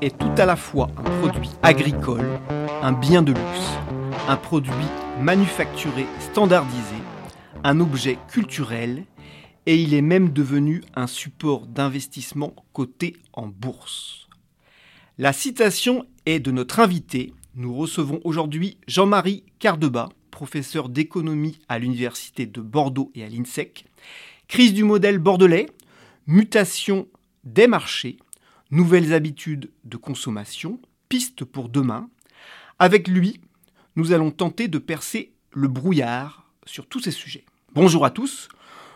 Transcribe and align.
est 0.00 0.16
tout 0.18 0.32
à 0.36 0.46
la 0.46 0.56
fois 0.56 0.90
un 0.96 1.20
produit 1.20 1.50
agricole, 1.62 2.26
un 2.82 2.92
bien 2.92 3.22
de 3.22 3.32
luxe, 3.32 3.72
un 4.28 4.36
produit 4.36 4.72
manufacturé 5.20 6.06
standardisé, 6.20 6.96
un 7.64 7.80
objet 7.80 8.18
culturel 8.28 9.04
et 9.66 9.76
il 9.76 9.94
est 9.94 10.02
même 10.02 10.30
devenu 10.30 10.82
un 10.94 11.06
support 11.06 11.66
d'investissement 11.66 12.54
coté 12.72 13.16
en 13.32 13.46
bourse. 13.46 14.28
La 15.18 15.32
citation 15.32 16.06
est 16.26 16.40
de 16.40 16.50
notre 16.50 16.80
invité. 16.80 17.32
Nous 17.54 17.74
recevons 17.74 18.20
aujourd'hui 18.24 18.78
Jean-Marie 18.86 19.44
Cardeba, 19.58 20.10
professeur 20.30 20.88
d'économie 20.88 21.58
à 21.68 21.78
l'Université 21.78 22.46
de 22.46 22.60
Bordeaux 22.60 23.10
et 23.14 23.24
à 23.24 23.28
l'INSEC. 23.28 23.86
Crise 24.48 24.74
du 24.74 24.84
modèle 24.84 25.18
bordelais, 25.18 25.66
mutation 26.26 27.08
des 27.44 27.66
marchés, 27.66 28.18
nouvelles 28.70 29.12
habitudes 29.12 29.70
de 29.84 29.96
consommation, 29.96 30.80
pistes 31.08 31.44
pour 31.44 31.68
demain. 31.68 32.08
Avec 32.78 33.08
lui, 33.08 33.40
nous 33.96 34.12
allons 34.12 34.30
tenter 34.30 34.68
de 34.68 34.78
percer 34.78 35.32
le 35.52 35.68
brouillard 35.68 36.50
sur 36.66 36.86
tous 36.86 37.00
ces 37.00 37.10
sujets. 37.10 37.44
Bonjour 37.74 38.04
à 38.04 38.10
tous. 38.10 38.48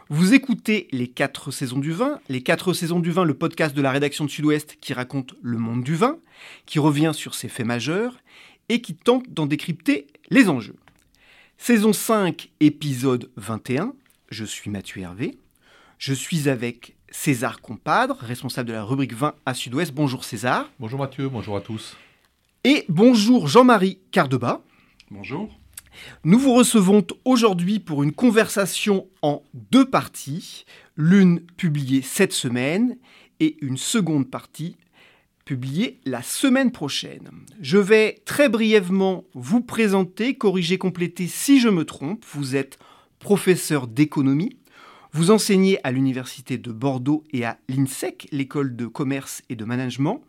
Vous 0.08 0.34
écoutez 0.34 0.88
Les 0.90 1.06
4 1.06 1.52
saisons 1.52 1.78
du 1.78 1.92
vin. 1.92 2.20
Les 2.28 2.42
4 2.42 2.72
saisons 2.72 2.98
du 2.98 3.12
vin, 3.12 3.24
le 3.24 3.34
podcast 3.34 3.76
de 3.76 3.82
la 3.82 3.92
rédaction 3.92 4.24
de 4.24 4.30
Sud-Ouest 4.30 4.76
qui 4.80 4.92
raconte 4.92 5.34
le 5.40 5.56
monde 5.56 5.84
du 5.84 5.94
vin, 5.94 6.18
qui 6.66 6.78
revient 6.78 7.12
sur 7.14 7.34
ses 7.34 7.48
faits 7.48 7.66
majeurs 7.66 8.18
et 8.68 8.80
qui 8.80 8.94
tente 8.94 9.30
d'en 9.30 9.46
décrypter 9.46 10.08
les 10.30 10.48
enjeux. 10.48 10.76
Saison 11.58 11.92
5, 11.92 12.50
épisode 12.60 13.30
21. 13.36 13.94
Je 14.30 14.44
suis 14.44 14.70
Mathieu 14.70 15.02
Hervé. 15.02 15.38
Je 15.98 16.14
suis 16.14 16.48
avec 16.48 16.96
César 17.10 17.60
Compadre, 17.60 18.16
responsable 18.20 18.68
de 18.68 18.74
la 18.74 18.84
rubrique 18.84 19.14
20 19.14 19.34
à 19.44 19.54
Sud-Ouest. 19.54 19.92
Bonjour 19.92 20.24
César. 20.24 20.70
Bonjour 20.78 21.00
Mathieu, 21.00 21.28
bonjour 21.28 21.56
à 21.56 21.60
tous. 21.60 21.96
Et 22.64 22.84
bonjour 22.88 23.48
Jean-Marie 23.48 23.98
Cardeba. 24.12 24.62
Bonjour. 25.10 25.58
Nous 26.24 26.38
vous 26.38 26.54
recevons 26.54 27.04
aujourd'hui 27.24 27.80
pour 27.80 28.02
une 28.02 28.12
conversation 28.12 29.08
en 29.22 29.42
deux 29.54 29.88
parties, 29.88 30.64
l'une 30.96 31.40
publiée 31.40 32.02
cette 32.02 32.32
semaine 32.32 32.96
et 33.40 33.56
une 33.60 33.76
seconde 33.76 34.30
partie 34.30 34.76
publiée 35.44 35.98
la 36.04 36.22
semaine 36.22 36.70
prochaine. 36.70 37.30
Je 37.60 37.78
vais 37.78 38.22
très 38.24 38.48
brièvement 38.48 39.24
vous 39.34 39.60
présenter, 39.60 40.34
corriger, 40.34 40.78
compléter 40.78 41.26
si 41.26 41.60
je 41.60 41.68
me 41.68 41.84
trompe. 41.84 42.24
Vous 42.32 42.54
êtes 42.54 42.78
professeur 43.18 43.86
d'économie 43.86 44.56
vous 45.12 45.30
enseignez 45.30 45.78
à 45.84 45.90
l'Université 45.90 46.58
de 46.58 46.72
Bordeaux 46.72 47.24
et 47.32 47.44
à 47.44 47.58
l'INSEC, 47.68 48.28
l'école 48.32 48.76
de 48.76 48.86
commerce 48.86 49.42
et 49.48 49.56
de 49.56 49.64
management, 49.64 50.20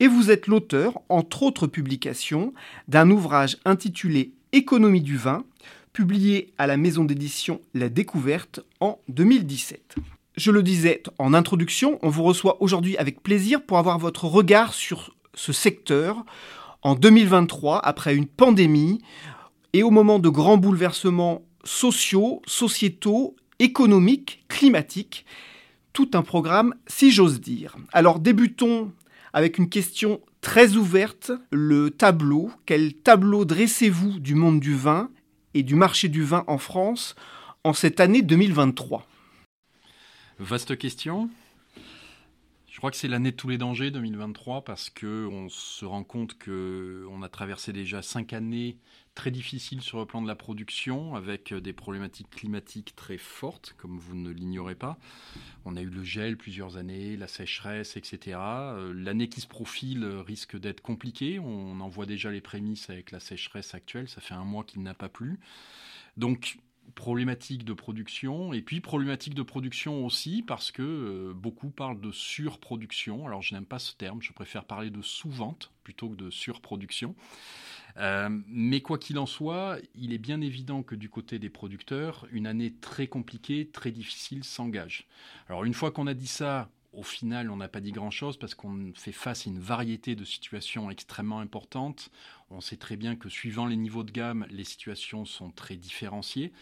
et 0.00 0.08
vous 0.08 0.30
êtes 0.30 0.46
l'auteur, 0.46 1.00
entre 1.08 1.42
autres 1.42 1.66
publications, 1.66 2.52
d'un 2.88 3.10
ouvrage 3.10 3.58
intitulé 3.64 4.32
Économie 4.52 5.02
du 5.02 5.16
vin, 5.16 5.44
publié 5.92 6.52
à 6.58 6.66
la 6.66 6.76
maison 6.76 7.04
d'édition 7.04 7.60
La 7.74 7.88
Découverte 7.88 8.60
en 8.80 8.98
2017. 9.08 9.96
Je 10.36 10.50
le 10.50 10.62
disais 10.62 11.02
en 11.18 11.34
introduction, 11.34 11.98
on 12.02 12.08
vous 12.08 12.24
reçoit 12.24 12.60
aujourd'hui 12.60 12.96
avec 12.96 13.22
plaisir 13.22 13.62
pour 13.62 13.78
avoir 13.78 13.98
votre 13.98 14.24
regard 14.24 14.74
sur 14.74 15.14
ce 15.34 15.52
secteur 15.52 16.24
en 16.82 16.94
2023, 16.94 17.78
après 17.78 18.14
une 18.14 18.26
pandémie 18.26 19.00
et 19.72 19.82
au 19.82 19.90
moment 19.90 20.18
de 20.18 20.28
grands 20.28 20.56
bouleversements 20.56 21.42
sociaux, 21.64 22.42
sociétaux 22.46 23.36
économique, 23.58 24.44
climatique, 24.48 25.24
tout 25.92 26.10
un 26.14 26.22
programme, 26.22 26.74
si 26.86 27.10
j'ose 27.10 27.40
dire. 27.40 27.76
Alors 27.92 28.18
débutons 28.18 28.92
avec 29.32 29.58
une 29.58 29.68
question 29.68 30.20
très 30.40 30.74
ouverte, 30.74 31.32
le 31.50 31.90
tableau. 31.90 32.50
Quel 32.66 32.94
tableau 32.94 33.44
dressez-vous 33.44 34.20
du 34.20 34.34
monde 34.34 34.60
du 34.60 34.74
vin 34.74 35.10
et 35.54 35.62
du 35.62 35.74
marché 35.74 36.08
du 36.08 36.22
vin 36.22 36.44
en 36.46 36.58
France 36.58 37.14
en 37.64 37.72
cette 37.72 38.00
année 38.00 38.22
2023 38.22 39.06
Vaste 40.38 40.76
question. 40.76 41.30
Crois 42.84 42.90
que 42.90 42.98
c'est 42.98 43.08
l'année 43.08 43.30
de 43.30 43.36
tous 43.36 43.48
les 43.48 43.56
dangers 43.56 43.90
2023 43.90 44.62
parce 44.62 44.90
que 44.90 45.26
on 45.32 45.48
se 45.48 45.86
rend 45.86 46.04
compte 46.04 46.36
que 46.36 47.06
on 47.10 47.22
a 47.22 47.30
traversé 47.30 47.72
déjà 47.72 48.02
cinq 48.02 48.34
années 48.34 48.76
très 49.14 49.30
difficiles 49.30 49.80
sur 49.80 49.98
le 50.00 50.04
plan 50.04 50.20
de 50.20 50.28
la 50.28 50.34
production 50.34 51.14
avec 51.14 51.54
des 51.54 51.72
problématiques 51.72 52.28
climatiques 52.28 52.94
très 52.94 53.16
fortes 53.16 53.74
comme 53.78 53.98
vous 53.98 54.14
ne 54.14 54.28
l'ignorez 54.28 54.74
pas. 54.74 54.98
On 55.64 55.76
a 55.76 55.80
eu 55.80 55.88
le 55.88 56.04
gel 56.04 56.36
plusieurs 56.36 56.76
années, 56.76 57.16
la 57.16 57.26
sécheresse, 57.26 57.96
etc. 57.96 58.36
Euh, 58.36 58.92
l'année 58.94 59.30
qui 59.30 59.40
se 59.40 59.48
profile 59.48 60.04
risque 60.04 60.60
d'être 60.60 60.82
compliquée. 60.82 61.38
On 61.38 61.80
en 61.80 61.88
voit 61.88 62.04
déjà 62.04 62.30
les 62.30 62.42
prémices 62.42 62.90
avec 62.90 63.12
la 63.12 63.20
sécheresse 63.20 63.74
actuelle. 63.74 64.10
Ça 64.10 64.20
fait 64.20 64.34
un 64.34 64.44
mois 64.44 64.62
qu'il 64.62 64.82
n'a 64.82 64.92
pas 64.92 65.08
plu. 65.08 65.40
Donc 66.18 66.58
problématique 66.94 67.64
de 67.64 67.72
production 67.72 68.52
et 68.52 68.62
puis 68.62 68.80
problématique 68.80 69.34
de 69.34 69.42
production 69.42 70.04
aussi 70.04 70.42
parce 70.42 70.70
que 70.70 70.82
euh, 70.82 71.32
beaucoup 71.34 71.70
parlent 71.70 72.00
de 72.00 72.12
surproduction. 72.12 73.26
Alors 73.26 73.42
je 73.42 73.54
n'aime 73.54 73.66
pas 73.66 73.78
ce 73.78 73.94
terme, 73.94 74.22
je 74.22 74.32
préfère 74.32 74.64
parler 74.64 74.90
de 74.90 75.02
sous-vente 75.02 75.72
plutôt 75.82 76.08
que 76.08 76.16
de 76.16 76.30
surproduction. 76.30 77.14
Euh, 77.96 78.28
mais 78.48 78.80
quoi 78.80 78.98
qu'il 78.98 79.18
en 79.18 79.26
soit, 79.26 79.78
il 79.94 80.12
est 80.12 80.18
bien 80.18 80.40
évident 80.40 80.82
que 80.82 80.94
du 80.94 81.08
côté 81.08 81.38
des 81.38 81.50
producteurs, 81.50 82.26
une 82.32 82.46
année 82.46 82.72
très 82.80 83.06
compliquée, 83.06 83.68
très 83.72 83.92
difficile 83.92 84.42
s'engage. 84.44 85.06
Alors 85.48 85.64
une 85.64 85.74
fois 85.74 85.90
qu'on 85.90 86.06
a 86.06 86.14
dit 86.14 86.26
ça, 86.26 86.68
au 86.96 87.02
final, 87.02 87.50
on 87.50 87.56
n'a 87.56 87.68
pas 87.68 87.80
dit 87.80 87.92
grand-chose 87.92 88.36
parce 88.36 88.54
qu'on 88.54 88.92
fait 88.94 89.12
face 89.12 89.46
à 89.46 89.50
une 89.50 89.58
variété 89.58 90.14
de 90.14 90.24
situations 90.24 90.90
extrêmement 90.90 91.40
importantes. 91.40 92.10
On 92.56 92.60
sait 92.60 92.76
très 92.76 92.96
bien 92.96 93.16
que 93.16 93.28
suivant 93.28 93.66
les 93.66 93.74
niveaux 93.74 94.04
de 94.04 94.12
gamme, 94.12 94.46
les 94.48 94.62
situations 94.62 95.24
sont 95.24 95.50
très 95.50 95.74
différenciées. 95.74 96.52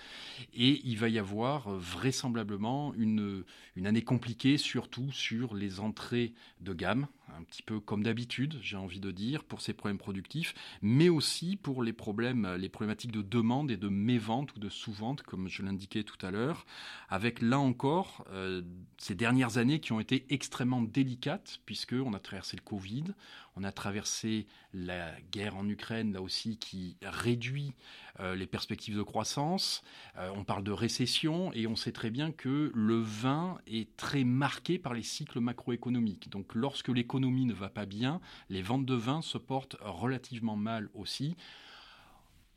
Et 0.55 0.81
il 0.85 0.97
va 0.97 1.11
y 1.11 1.19
avoir 1.19 1.69
euh, 1.69 1.79
vraisemblablement 1.79 2.95
une, 2.95 3.45
une 3.77 3.87
année 3.87 4.03
compliquée, 4.03 4.57
surtout 4.57 5.13
sur 5.13 5.55
les 5.55 5.81
entrées 5.81 6.33
de 6.61 6.73
gamme, 6.73 7.09
un 7.37 7.43
petit 7.44 7.62
peu 7.62 7.81
comme 7.81 8.03
d'habitude, 8.03 8.59
j'ai 8.62 8.77
envie 8.77 9.00
de 9.00 9.10
dire, 9.10 9.44
pour 9.44 9.60
ces 9.60 9.72
problèmes 9.72 9.99
productifs, 9.99 10.55
mais 10.83 11.09
aussi 11.09 11.56
pour 11.56 11.83
les 11.83 11.93
problèmes, 11.93 12.55
les 12.59 12.69
problématiques 12.69 13.12
de 13.12 13.23
demande 13.23 13.70
et 13.70 13.76
de 13.76 13.88
mévente 13.88 14.55
ou 14.56 14.58
de 14.58 14.69
sous-vente, 14.69 15.23
comme 15.23 15.49
je 15.49 15.62
l'indiquais 15.62 16.05
tout 16.05 16.25
à 16.25 16.31
l'heure, 16.31 16.67
avec 17.08 17.41
là 17.41 17.58
encore 17.58 18.25
euh, 18.31 18.62
ces 18.99 19.14
dernières 19.14 19.58
années 19.58 19.81
qui 19.81 19.93
ont 19.93 20.00
été 20.00 20.26
extrêmement 20.31 20.82
délicates, 20.82 21.61
puisqu'on 21.64 22.14
a 22.14 22.19
traversé 22.19 22.56
le 22.56 22.62
Covid, 22.62 23.05
on 23.56 23.64
a 23.64 23.73
traversé 23.73 24.47
la 24.73 25.12
guerre 25.31 25.56
en 25.56 25.69
Ukraine, 25.69 26.12
là 26.12 26.23
aussi, 26.23 26.56
qui 26.56 26.97
réduit 27.02 27.75
euh, 28.20 28.35
les 28.35 28.47
perspectives 28.47 28.97
de 28.97 29.02
croissance. 29.02 29.82
Euh, 30.17 30.31
on 30.35 30.44
parle 30.44 30.64
de 30.64 30.73
récession 30.73 31.52
et 31.52 31.67
on 31.67 31.76
sait 31.76 31.93
très 31.93 32.11
bien 32.11 32.32
que 32.32 32.70
le 32.75 33.00
vin 33.00 33.58
est 33.67 33.94
très 33.97 34.25
marqué 34.25 34.79
par 34.79 34.94
les 34.94 35.02
cycles 35.02 35.41
macroéconomiques. 35.41 36.31
Donc 36.31 36.55
lorsque 36.55 36.88
l'économie 37.12 37.44
ne 37.44 37.53
va 37.53 37.69
pas 37.69 37.85
bien, 37.85 38.23
les 38.49 38.62
ventes 38.62 38.87
de 38.87 38.94
vin 38.94 39.20
se 39.20 39.37
portent 39.37 39.76
relativement 39.81 40.56
mal 40.56 40.88
aussi. 40.94 41.37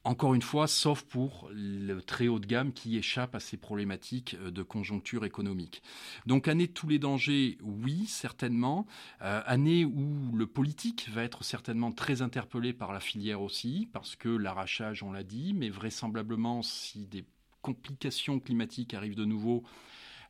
encore 0.06 0.34
une 0.36 0.42
fois, 0.42 0.68
sauf 0.68 1.02
pour 1.02 1.50
le 1.52 2.00
très 2.00 2.28
haut 2.28 2.40
de 2.40 2.46
gamme 2.46 2.72
qui 2.72 2.96
échappe 2.96 3.34
à 3.36 3.40
ces 3.40 3.58
problématiques 3.58 4.36
euh, 4.40 4.52
de 4.52 4.62
conjoncture 4.62 5.26
économique. 5.26 5.82
Donc 6.28 6.48
année 6.48 6.68
de 6.68 6.72
tous 6.72 6.88
les 6.88 7.00
dangers, 7.00 7.58
oui, 7.64 8.06
certainement. 8.06 8.86
Euh, 9.24 9.42
année 9.46 9.84
où 9.84 10.32
le 10.34 10.46
politique 10.46 11.10
va 11.10 11.24
être 11.24 11.44
certainement 11.44 11.92
très 11.92 12.22
interpellé 12.22 12.72
par 12.72 12.94
la 12.94 13.00
filière 13.00 13.42
aussi, 13.42 13.90
parce 13.92 14.16
que 14.16 14.30
l'arrachage, 14.30 15.02
on 15.02 15.12
l'a 15.12 15.24
dit, 15.24 15.54
mais 15.54 15.70
vraisemblablement, 15.70 16.62
si 16.62 17.08
des 17.08 17.26
complications 17.62 18.40
climatiques 18.40 18.94
arrivent 18.94 19.16
de 19.16 19.26
nouveau, 19.26 19.64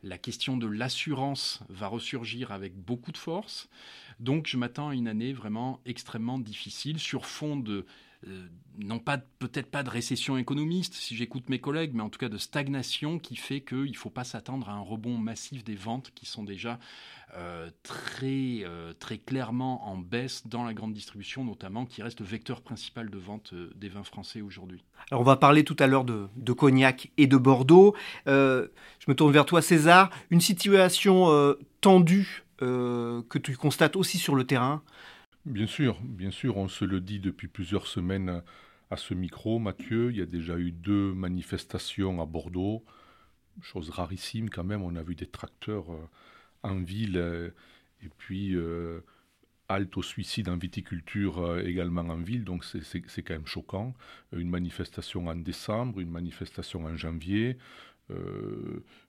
la 0.05 0.19
question 0.19 0.55
de 0.55 0.67
l'assurance 0.67 1.61
va 1.67 1.87
ressurgir 1.87 2.51
avec 2.51 2.75
beaucoup 2.77 3.11
de 3.11 3.17
force. 3.17 3.67
Donc 4.19 4.45
je 4.45 4.55
m'attends 4.55 4.89
à 4.89 4.93
une 4.93 5.07
année 5.07 5.33
vraiment 5.33 5.81
extrêmement 5.85 6.37
difficile 6.37 6.99
sur 6.99 7.25
fond 7.25 7.57
de 7.57 7.87
euh, 8.27 8.47
non 8.77 8.99
pas 8.99 9.17
peut-être 9.17 9.71
pas 9.71 9.83
de 9.83 9.89
récession 9.89 10.37
économiste 10.37 10.95
si 10.95 11.15
j'écoute 11.15 11.49
mes 11.49 11.59
collègues, 11.59 11.91
mais 11.93 12.01
en 12.01 12.09
tout 12.09 12.19
cas 12.19 12.27
de 12.27 12.37
stagnation 12.37 13.19
qui 13.19 13.37
fait 13.37 13.61
qu'il 13.61 13.91
ne 13.91 13.95
faut 13.95 14.09
pas 14.09 14.25
s'attendre 14.25 14.67
à 14.69 14.73
un 14.73 14.81
rebond 14.81 15.17
massif 15.17 15.63
des 15.63 15.75
ventes 15.75 16.11
qui 16.13 16.25
sont 16.25 16.43
déjà 16.43 16.77
euh, 17.37 17.69
très, 17.83 18.63
euh, 18.63 18.91
très 18.99 19.17
clairement 19.17 19.87
en 19.87 19.97
baisse 19.97 20.45
dans 20.47 20.65
la 20.65 20.73
grande 20.73 20.91
distribution 20.91 21.45
notamment, 21.45 21.85
qui 21.85 22.03
reste 22.03 22.19
le 22.19 22.25
vecteur 22.25 22.61
principal 22.61 23.09
de 23.09 23.17
vente 23.17 23.53
des 23.75 23.87
vins 23.87 24.03
français 24.03 24.41
aujourd'hui. 24.41 24.83
Alors 25.09 25.21
on 25.21 25.25
va 25.25 25.37
parler 25.37 25.63
tout 25.63 25.77
à 25.79 25.87
l'heure 25.87 26.03
de, 26.03 26.27
Cognac 26.51 27.11
et 27.17 27.27
de 27.27 27.37
Bordeaux. 27.37 27.95
je 28.25 28.67
me 29.07 29.13
tourne 29.13 29.31
vers 29.31 29.45
toi 29.45 29.61
César. 29.61 30.09
Une 30.31 30.41
situation 30.41 31.55
tendue 31.79 32.43
que 32.59 33.37
tu 33.37 33.55
constates 33.55 33.95
aussi 33.95 34.17
sur 34.17 34.35
le 34.35 34.45
terrain 34.45 34.81
Bien 35.45 35.67
sûr, 35.67 36.01
bien 36.01 36.31
sûr, 36.31 36.57
on 36.57 36.67
se 36.67 36.85
le 36.85 36.99
dit 36.99 37.19
depuis 37.19 37.47
plusieurs 37.47 37.85
semaines 37.85 38.41
à 38.89 38.97
ce 38.97 39.13
micro, 39.13 39.59
Mathieu. 39.59 40.09
Il 40.09 40.17
y 40.17 40.21
a 40.21 40.25
déjà 40.25 40.57
eu 40.57 40.71
deux 40.71 41.13
manifestations 41.13 42.19
à 42.19 42.25
Bordeaux, 42.25 42.83
chose 43.61 43.91
rarissime 43.91 44.49
quand 44.49 44.63
même. 44.63 44.81
On 44.81 44.95
a 44.95 45.03
vu 45.03 45.13
des 45.13 45.27
tracteurs 45.27 45.93
euh, 45.93 46.09
en 46.63 46.77
ville 46.81 47.17
euh, 47.17 47.51
et 48.03 48.09
puis 48.17 48.55
euh, 48.55 49.01
halte 49.69 49.95
au 49.97 50.01
suicide 50.01 50.49
en 50.49 50.57
viticulture 50.57 51.59
également 51.59 52.01
en 52.01 52.17
ville, 52.17 52.43
donc 52.43 52.63
c'est 52.65 53.23
quand 53.23 53.35
même 53.35 53.45
choquant. 53.45 53.93
Une 54.31 54.49
manifestation 54.49 55.27
en 55.27 55.35
décembre, 55.35 55.99
une 55.99 56.11
manifestation 56.11 56.85
en 56.85 56.95
janvier. 56.97 57.57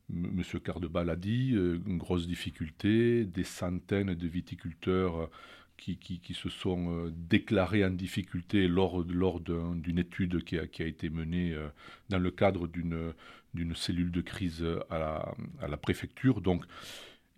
Monsieur 0.09 0.59
Cardebal 0.61 1.11
a 1.11 1.17
dit, 1.17 1.51
une 1.51 1.99
grosse 1.99 2.27
difficulté, 2.27 3.27
des 3.27 3.45
centaines 3.45 4.15
de 4.15 4.27
viticulteurs 4.27 5.31
qui, 5.77 6.35
se 6.35 6.49
sont 6.49 6.91
euh, 6.91 7.13
déclarés 7.15 7.85
en 7.85 7.91
difficulté 7.91 8.69
lors, 8.69 9.05
lors 9.09 9.41
d'une 9.41 9.99
étude 9.99 10.43
qui 10.45 10.59
a, 10.59 10.67
qui 10.67 10.83
a, 10.83 10.87
été 10.87 11.11
menée 11.11 11.53
euh, 11.55 11.69
dans 12.09 12.19
le 12.19 12.31
cadre 12.31 12.67
d'une 12.67 13.75
cellule 13.75 14.11
de 14.11 14.21
crise 14.21 14.65
à 14.91 14.99
la, 14.99 15.35
à 15.61 15.69
la, 15.69 15.77
préfecture. 15.77 16.41
Donc, 16.41 16.65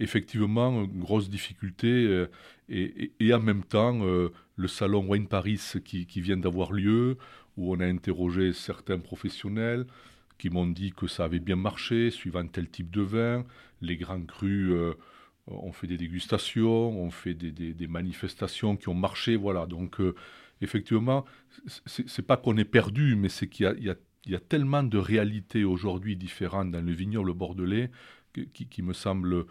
effectivement, 0.01 0.85
grosse 0.85 1.29
difficulté. 1.29 1.89
Euh, 1.89 2.31
et, 2.69 3.13
et, 3.21 3.35
en 3.35 3.41
même 3.41 3.65
temps, 3.65 4.01
le 4.03 4.69
salon 4.69 5.07
Wine 5.09 5.27
Paris 5.27 5.61
qui, 5.85 6.07
qui 6.07 6.21
vient 6.21 6.37
d'avoir 6.37 6.73
lieu, 6.73 7.17
où 7.57 7.75
on 7.75 7.81
a 7.81 7.87
interrogé 7.87 8.53
certains 8.53 8.99
professionnels 8.99 9.87
qui 10.39 10.51
m'ont 10.51 10.67
dit 10.67 10.93
que 10.93 11.09
ça 11.09 11.25
avait 11.25 11.41
bien 11.41 11.57
marché, 11.57 12.11
suivant 12.11 12.47
tel 12.47 12.69
type 12.69 12.91
de 12.91 13.01
vin. 13.01 13.45
Les 13.81 13.97
grands 13.97 14.23
crus 14.23 14.73
on 15.51 15.73
fait 15.73 15.87
des 15.87 15.97
dégustations, 15.97 16.91
on 17.01 17.11
fait 17.11 17.35
des, 17.35 17.87
manifestations 17.87 18.77
qui 18.77 18.89
ont 18.89 18.95
marché, 18.95 19.37
voilà. 19.37 19.67
Donc, 19.67 20.01
euh, 20.01 20.15
effectivement, 20.61 21.25
c'est 21.87 22.27
pas 22.27 22.37
qu'on 22.37 22.57
est 22.57 22.65
perdu, 22.65 23.17
mais 23.17 23.29
c'est 23.29 23.49
qu'il 23.49 23.67
y, 24.27 24.35
a, 24.35 24.41
tellement 24.41 24.83
de 24.83 24.99
réalités 24.99 25.65
aujourd'hui 25.65 26.17
différentes 26.17 26.71
dans 26.71 26.85
le 26.85 26.93
vignoble 26.93 27.33
bordelais 27.33 27.91
qui, 28.53 28.83
me 28.83 28.93
semble 28.93 29.47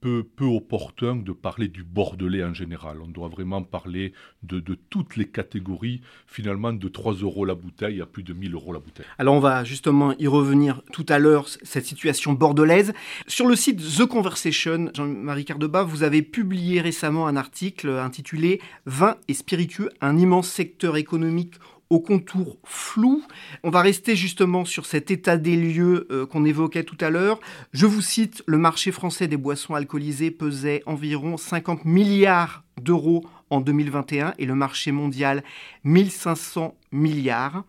peu, 0.00 0.24
peu, 0.24 0.44
opportun 0.44 1.14
de 1.14 1.30
parler 1.30 1.68
du 1.68 1.84
Bordelais 1.84 2.42
en 2.42 2.52
général. 2.52 3.00
On 3.00 3.06
doit 3.06 3.28
vraiment 3.28 3.62
parler 3.62 4.12
de, 4.42 4.58
de 4.58 4.76
toutes 4.90 5.16
les 5.16 5.26
catégories, 5.26 6.00
finalement 6.26 6.72
de 6.72 6.88
3 6.88 7.14
euros 7.14 7.44
la 7.44 7.54
bouteille 7.54 8.00
à 8.00 8.06
plus 8.06 8.24
de 8.24 8.32
1000 8.32 8.54
euros 8.54 8.72
la 8.72 8.80
bouteille. 8.80 9.06
Alors 9.18 9.34
on 9.34 9.40
va 9.40 9.62
justement 9.62 10.14
y 10.18 10.26
revenir 10.26 10.82
tout 10.92 11.06
à 11.08 11.20
l'heure, 11.20 11.46
cette 11.48 11.86
situation 11.86 12.32
bordelaise. 12.32 12.92
Sur 13.28 13.46
le 13.46 13.54
site 13.54 13.80
The 13.98 14.06
Conversation, 14.06 14.90
Jean-Marie 14.92 15.44
Cardeba, 15.44 15.84
vous 15.84 16.02
avez 16.02 16.22
publié 16.22 16.80
récemment 16.80 17.28
un 17.28 17.36
article 17.36 17.88
intitulé 17.90 18.60
Vin 18.86 19.16
et 19.28 19.34
spiritueux, 19.34 19.90
un 20.00 20.18
immense 20.18 20.48
secteur 20.48 20.96
économique 20.96 21.54
au 21.92 22.00
contour 22.00 22.56
flou. 22.64 23.22
On 23.62 23.68
va 23.68 23.82
rester 23.82 24.16
justement 24.16 24.64
sur 24.64 24.86
cet 24.86 25.10
état 25.10 25.36
des 25.36 25.56
lieux 25.56 26.08
euh, 26.10 26.24
qu'on 26.24 26.46
évoquait 26.46 26.84
tout 26.84 26.96
à 27.02 27.10
l'heure. 27.10 27.38
Je 27.74 27.84
vous 27.84 28.00
cite, 28.00 28.42
le 28.46 28.56
marché 28.56 28.92
français 28.92 29.28
des 29.28 29.36
boissons 29.36 29.74
alcoolisées 29.74 30.30
pesait 30.30 30.82
environ 30.86 31.36
50 31.36 31.84
milliards 31.84 32.64
d'euros 32.80 33.26
en 33.50 33.60
2021 33.60 34.32
et 34.38 34.46
le 34.46 34.54
marché 34.54 34.90
mondial 34.90 35.44
1500 35.84 36.74
milliards. 36.92 37.64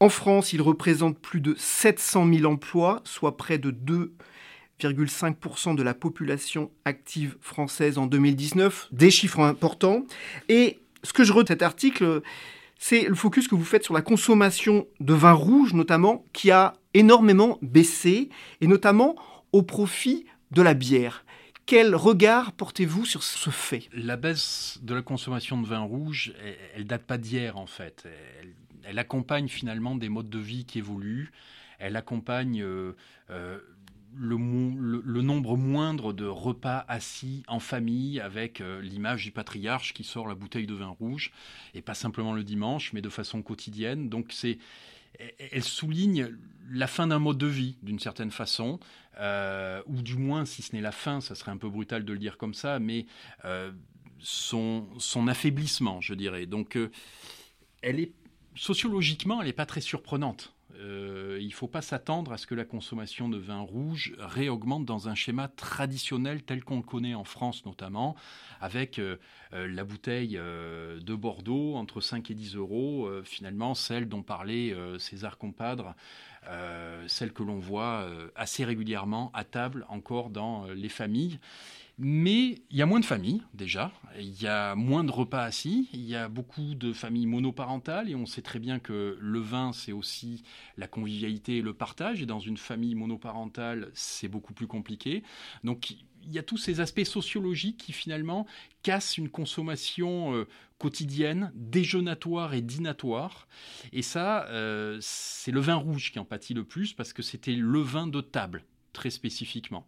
En 0.00 0.08
France, 0.08 0.52
il 0.52 0.62
représente 0.62 1.20
plus 1.20 1.40
de 1.40 1.54
700 1.56 2.28
000 2.28 2.52
emplois, 2.52 3.02
soit 3.04 3.36
près 3.36 3.58
de 3.58 3.70
2,5% 3.70 5.76
de 5.76 5.84
la 5.84 5.94
population 5.94 6.72
active 6.84 7.36
française 7.40 7.98
en 7.98 8.08
2019. 8.08 8.88
Des 8.90 9.12
chiffres 9.12 9.42
importants. 9.42 10.06
Et 10.48 10.80
ce 11.04 11.12
que 11.12 11.22
je 11.22 11.32
retiens 11.32 11.54
cet 11.54 11.62
article, 11.62 12.22
c'est 12.82 13.02
le 13.02 13.14
focus 13.14 13.46
que 13.46 13.54
vous 13.54 13.64
faites 13.64 13.84
sur 13.84 13.92
la 13.92 14.00
consommation 14.00 14.88
de 15.00 15.12
vin 15.12 15.32
rouge 15.32 15.74
notamment, 15.74 16.24
qui 16.32 16.50
a 16.50 16.72
énormément 16.94 17.58
baissé, 17.60 18.30
et 18.62 18.66
notamment 18.66 19.16
au 19.52 19.62
profit 19.62 20.24
de 20.50 20.62
la 20.62 20.72
bière. 20.72 21.26
Quel 21.66 21.94
regard 21.94 22.52
portez-vous 22.52 23.04
sur 23.04 23.22
ce 23.22 23.50
fait? 23.50 23.88
La 23.92 24.16
baisse 24.16 24.78
de 24.80 24.94
la 24.94 25.02
consommation 25.02 25.60
de 25.60 25.66
vin 25.66 25.80
rouge, 25.80 26.32
elle, 26.74 26.82
ne 26.82 26.88
date 26.88 27.02
pas 27.02 27.18
d'hier 27.18 27.58
en 27.58 27.66
fait. 27.66 28.08
Elle, 28.82 28.98
accompagne 28.98 29.48
finalement 29.48 29.94
des 29.94 30.08
modes 30.08 30.30
de 30.30 30.38
vie 30.38 30.64
qui 30.64 30.78
évoluent. 30.78 31.32
Elle 31.78 31.96
accompagne 31.96 32.62
euh, 32.62 32.96
euh, 33.28 33.58
le, 34.16 35.22
nombre 35.22 35.56
moindre 35.56 36.12
de 36.12 36.26
repas 36.26 36.84
assis 36.88 37.42
en 37.46 37.60
famille 37.60 38.20
avec 38.20 38.60
euh, 38.60 38.80
l'image 38.80 39.24
du 39.24 39.32
patriarche 39.32 39.94
qui 39.94 40.04
sort 40.04 40.26
la 40.26 40.34
bouteille 40.34 40.66
de 40.66 40.74
vin 40.74 40.88
rouge, 40.88 41.32
et 41.74 41.82
pas 41.82 41.94
simplement 41.94 42.32
le 42.32 42.44
dimanche, 42.44 42.92
mais 42.92 43.02
de 43.02 43.08
façon 43.08 43.42
quotidienne. 43.42 44.08
Donc 44.08 44.28
c'est, 44.30 44.58
elle 45.52 45.64
souligne 45.64 46.36
la 46.70 46.86
fin 46.86 47.06
d'un 47.06 47.18
mode 47.18 47.38
de 47.38 47.46
vie 47.46 47.76
d'une 47.82 47.98
certaine 47.98 48.30
façon, 48.30 48.80
euh, 49.18 49.82
ou 49.86 50.02
du 50.02 50.16
moins, 50.16 50.44
si 50.44 50.62
ce 50.62 50.74
n'est 50.74 50.82
la 50.82 50.92
fin, 50.92 51.20
ça 51.20 51.34
serait 51.34 51.52
un 51.52 51.56
peu 51.56 51.68
brutal 51.68 52.04
de 52.04 52.12
le 52.12 52.18
dire 52.18 52.36
comme 52.36 52.54
ça, 52.54 52.78
mais 52.78 53.06
euh, 53.44 53.72
son, 54.18 54.88
affaiblissement, 55.28 56.00
je 56.00 56.14
dirais. 56.14 56.46
Donc 56.46 56.78
elle 57.82 58.00
est 58.00 58.12
sociologiquement, 58.54 59.40
elle 59.40 59.46
n'est 59.46 59.52
pas 59.52 59.66
très 59.66 59.80
surprenante. 59.80 60.54
Euh, 60.80 61.38
il 61.40 61.48
ne 61.48 61.52
faut 61.52 61.68
pas 61.68 61.82
s'attendre 61.82 62.32
à 62.32 62.38
ce 62.38 62.46
que 62.46 62.54
la 62.54 62.64
consommation 62.64 63.28
de 63.28 63.36
vin 63.36 63.60
rouge 63.60 64.14
réaugmente 64.18 64.84
dans 64.84 65.08
un 65.08 65.14
schéma 65.14 65.48
traditionnel 65.48 66.42
tel 66.42 66.64
qu'on 66.64 66.76
le 66.76 66.82
connaît 66.82 67.14
en 67.14 67.24
France 67.24 67.64
notamment, 67.66 68.16
avec 68.60 68.98
euh, 68.98 69.16
euh, 69.52 69.68
la 69.68 69.84
bouteille 69.84 70.38
de 70.38 71.14
Bordeaux 71.14 71.74
entre 71.76 72.00
5 72.00 72.30
et 72.30 72.34
10 72.34 72.56
euros, 72.56 73.10
finalement 73.24 73.74
celle 73.74 74.08
dont 74.08 74.22
parlait 74.22 74.74
César 74.98 75.38
Compadre, 75.38 75.94
celle 77.06 77.32
que 77.32 77.42
l'on 77.42 77.58
voit 77.58 78.08
assez 78.34 78.64
régulièrement 78.64 79.30
à 79.34 79.44
table 79.44 79.86
encore 79.88 80.30
dans 80.30 80.66
les 80.66 80.88
familles. 80.88 81.38
Mais 82.02 82.62
il 82.70 82.78
y 82.78 82.80
a 82.80 82.86
moins 82.86 82.98
de 82.98 83.04
familles 83.04 83.42
déjà, 83.52 83.92
il 84.18 84.40
y 84.40 84.46
a 84.46 84.74
moins 84.74 85.04
de 85.04 85.10
repas 85.10 85.42
assis, 85.42 85.90
il 85.92 86.00
y 86.00 86.16
a 86.16 86.30
beaucoup 86.30 86.74
de 86.74 86.94
familles 86.94 87.26
monoparentales 87.26 88.08
et 88.08 88.14
on 88.14 88.24
sait 88.24 88.40
très 88.40 88.58
bien 88.58 88.78
que 88.78 89.18
le 89.20 89.38
vin 89.38 89.74
c'est 89.74 89.92
aussi 89.92 90.42
la 90.78 90.88
convivialité 90.88 91.58
et 91.58 91.62
le 91.62 91.74
partage 91.74 92.22
et 92.22 92.26
dans 92.26 92.40
une 92.40 92.56
famille 92.56 92.94
monoparentale 92.94 93.90
c'est 93.92 94.28
beaucoup 94.28 94.54
plus 94.54 94.66
compliqué. 94.66 95.22
Donc 95.62 95.90
il 95.90 96.32
y 96.32 96.38
a 96.38 96.42
tous 96.42 96.56
ces 96.56 96.80
aspects 96.80 97.04
sociologiques 97.04 97.76
qui 97.76 97.92
finalement 97.92 98.46
cassent 98.82 99.18
une 99.18 99.28
consommation 99.28 100.34
euh, 100.34 100.48
quotidienne, 100.78 101.52
déjeunatoire 101.54 102.54
et 102.54 102.62
dînatoire. 102.62 103.46
Et 103.92 104.00
ça, 104.00 104.46
euh, 104.46 104.96
c'est 105.02 105.52
le 105.52 105.60
vin 105.60 105.74
rouge 105.74 106.12
qui 106.12 106.18
en 106.18 106.24
pâtit 106.24 106.54
le 106.54 106.64
plus 106.64 106.94
parce 106.94 107.12
que 107.12 107.20
c'était 107.20 107.52
le 107.52 107.80
vin 107.80 108.06
de 108.06 108.22
table, 108.22 108.64
très 108.94 109.10
spécifiquement. 109.10 109.86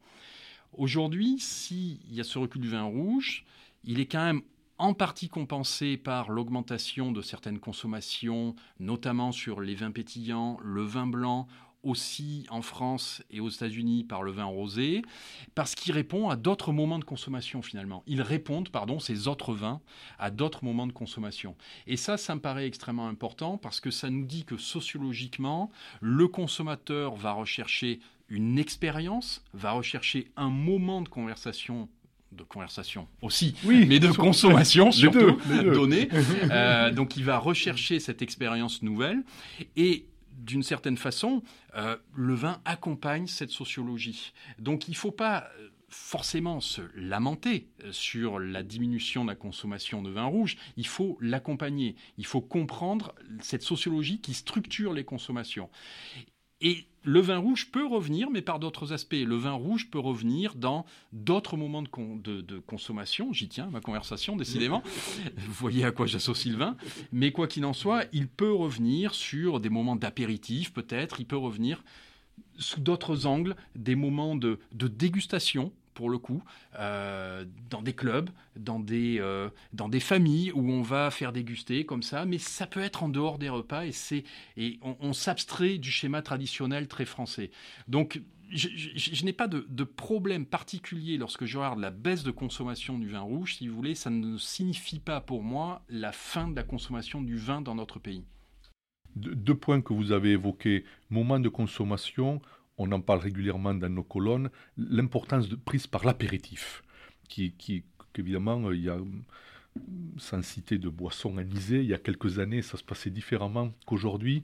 Aujourd'hui, 0.72 1.38
s'il 1.38 1.98
y 2.10 2.20
a 2.20 2.24
ce 2.24 2.38
recul 2.38 2.62
du 2.62 2.70
vin 2.70 2.84
rouge, 2.84 3.44
il 3.84 4.00
est 4.00 4.06
quand 4.06 4.24
même 4.24 4.42
en 4.78 4.94
partie 4.94 5.28
compensé 5.28 5.98
par 5.98 6.30
l'augmentation 6.30 7.12
de 7.12 7.20
certaines 7.20 7.58
consommations, 7.58 8.54
notamment 8.80 9.32
sur 9.32 9.60
les 9.60 9.74
vins 9.74 9.90
pétillants, 9.90 10.58
le 10.62 10.82
vin 10.82 11.06
blanc, 11.06 11.46
aussi 11.82 12.46
en 12.48 12.62
France 12.62 13.22
et 13.30 13.40
aux 13.40 13.48
États-Unis 13.48 14.04
par 14.04 14.22
le 14.22 14.30
vin 14.30 14.44
rosé, 14.44 15.02
parce 15.54 15.74
qu'il 15.74 15.92
répond 15.92 16.30
à 16.30 16.36
d'autres 16.36 16.72
moments 16.72 16.98
de 16.98 17.04
consommation 17.04 17.60
finalement. 17.60 18.02
Ils 18.06 18.22
répondent, 18.22 18.68
pardon, 18.70 18.98
ces 18.98 19.28
autres 19.28 19.52
vins 19.52 19.80
à 20.18 20.30
d'autres 20.30 20.64
moments 20.64 20.86
de 20.86 20.92
consommation. 20.92 21.56
Et 21.86 21.96
ça, 21.96 22.16
ça 22.16 22.34
me 22.34 22.40
paraît 22.40 22.66
extrêmement 22.66 23.08
important 23.08 23.58
parce 23.58 23.80
que 23.80 23.90
ça 23.90 24.10
nous 24.10 24.24
dit 24.24 24.44
que 24.44 24.56
sociologiquement, 24.56 25.70
le 26.00 26.28
consommateur 26.28 27.16
va 27.16 27.32
rechercher 27.32 28.00
une 28.32 28.58
expérience, 28.58 29.44
va 29.52 29.72
rechercher 29.72 30.32
un 30.36 30.48
moment 30.48 31.02
de 31.02 31.08
conversation 31.08 31.88
de 32.32 32.44
conversation 32.44 33.06
aussi, 33.20 33.54
oui, 33.64 33.84
mais 33.86 34.00
de 34.00 34.10
consommation 34.10 34.90
surtout 34.92 35.38
donnée. 35.46 36.08
Euh, 36.50 36.90
donc 36.90 37.16
il 37.16 37.24
va 37.24 37.38
rechercher 37.38 38.00
cette 38.00 38.22
expérience 38.22 38.82
nouvelle 38.82 39.22
et 39.76 40.06
d'une 40.30 40.62
certaine 40.62 40.96
façon, 40.96 41.42
euh, 41.76 41.96
le 42.14 42.34
vin 42.34 42.60
accompagne 42.64 43.26
cette 43.26 43.50
sociologie. 43.50 44.32
Donc 44.58 44.88
il 44.88 44.92
ne 44.92 44.96
faut 44.96 45.12
pas 45.12 45.50
euh, 45.58 45.68
forcément 45.88 46.60
se 46.60 46.80
lamenter 46.94 47.68
sur 47.90 48.38
la 48.38 48.62
diminution 48.62 49.24
de 49.24 49.30
la 49.30 49.36
consommation 49.36 50.02
de 50.02 50.10
vin 50.10 50.24
rouge, 50.24 50.56
il 50.76 50.86
faut 50.86 51.18
l'accompagner, 51.20 51.96
il 52.16 52.26
faut 52.26 52.40
comprendre 52.40 53.14
cette 53.40 53.62
sociologie 53.62 54.20
qui 54.20 54.32
structure 54.32 54.94
les 54.94 55.04
consommations. 55.04 55.68
Et 56.62 56.86
le 57.04 57.20
vin 57.20 57.38
rouge 57.38 57.70
peut 57.72 57.84
revenir, 57.84 58.30
mais 58.30 58.42
par 58.42 58.60
d'autres 58.60 58.92
aspects. 58.92 59.14
Le 59.14 59.34
vin 59.36 59.52
rouge 59.52 59.90
peut 59.90 59.98
revenir 59.98 60.54
dans 60.54 60.86
d'autres 61.12 61.56
moments 61.56 61.82
de, 61.82 62.58
consommation. 62.66 63.32
J'y 63.32 63.48
tiens, 63.48 63.68
ma 63.70 63.80
conversation, 63.80 64.36
décidément. 64.36 64.82
Vous 65.36 65.52
voyez 65.52 65.84
à 65.84 65.90
quoi 65.90 66.06
j'associe 66.06 66.52
le 66.52 66.58
vin. 66.58 66.76
Mais 67.10 67.32
quoi 67.32 67.48
qu'il 67.48 67.64
en 67.64 67.72
soit, 67.72 68.04
il 68.12 68.28
peut 68.28 68.52
revenir 68.52 69.14
sur 69.14 69.58
des 69.58 69.68
moments 69.68 69.96
d'apéritif, 69.96 70.72
peut-être. 70.72 71.20
Il 71.20 71.26
peut 71.26 71.36
revenir 71.36 71.82
sous 72.56 72.80
d'autres 72.80 73.26
angles, 73.26 73.56
des 73.74 73.96
moments 73.96 74.36
de 74.36 74.58
dégustation 74.72 75.72
pour 75.94 76.10
le 76.10 76.18
coup, 76.18 76.42
euh, 76.78 77.44
dans 77.70 77.82
des 77.82 77.92
clubs, 77.92 78.30
dans 78.56 78.80
des, 78.80 79.18
euh, 79.20 79.48
dans 79.72 79.88
des 79.88 80.00
familles 80.00 80.52
où 80.52 80.70
on 80.70 80.82
va 80.82 81.10
faire 81.10 81.32
déguster 81.32 81.84
comme 81.84 82.02
ça, 82.02 82.24
mais 82.24 82.38
ça 82.38 82.66
peut 82.66 82.80
être 82.80 83.02
en 83.02 83.08
dehors 83.08 83.38
des 83.38 83.48
repas 83.48 83.84
et, 83.84 84.24
et 84.56 84.78
on, 84.82 85.12
s'abstrait 85.12 85.78
du 85.78 85.90
schéma 85.90 86.22
traditionnel 86.22 86.88
très 86.88 87.04
français. 87.04 87.50
Donc, 87.88 88.20
je, 88.50 89.24
n'ai 89.24 89.32
pas 89.32 89.48
de, 89.48 89.84
problème 89.84 90.44
particulier 90.44 91.16
lorsque 91.16 91.44
je 91.44 91.56
regarde 91.56 91.78
la 91.78 91.90
baisse 91.90 92.22
de 92.22 92.30
consommation 92.30 92.98
du 92.98 93.08
vin 93.08 93.20
rouge, 93.20 93.56
si 93.56 93.68
vous 93.68 93.74
voulez, 93.74 93.94
ça 93.94 94.10
ne 94.10 94.36
signifie 94.36 94.98
pas 94.98 95.20
pour 95.20 95.42
moi 95.42 95.82
la 95.88 96.12
fin 96.12 96.48
de 96.48 96.56
la 96.56 96.62
consommation 96.62 97.22
du 97.22 97.36
vin 97.36 97.62
dans 97.62 97.74
notre 97.74 97.98
pays. 97.98 98.24
deux 99.16 99.54
points 99.54 99.80
que 99.80 99.92
vous 99.92 100.12
avez 100.12 100.32
évoqués, 100.32 100.84
moment 101.10 101.40
de 101.40 101.48
consommation, 101.48 102.40
on 102.82 102.92
en 102.92 103.00
parle 103.00 103.20
régulièrement 103.20 103.74
dans 103.74 103.88
nos 103.88 104.02
colonnes, 104.02 104.50
l'importance 104.76 105.48
prise 105.64 105.86
par 105.86 106.04
l'apéritif, 106.04 106.82
qui, 107.28 107.52
qui 107.52 107.84
évidemment, 108.18 108.68
euh, 108.68 108.76
il 108.76 108.82
y 108.82 108.88
a, 108.88 108.98
sans 110.18 110.42
citer 110.42 110.78
de 110.78 110.88
boissons 110.88 111.38
anisées, 111.38 111.80
il 111.80 111.86
y 111.86 111.94
a 111.94 111.98
quelques 111.98 112.38
années, 112.38 112.60
ça 112.60 112.76
se 112.76 112.84
passait 112.84 113.10
différemment 113.10 113.72
qu'aujourd'hui. 113.86 114.42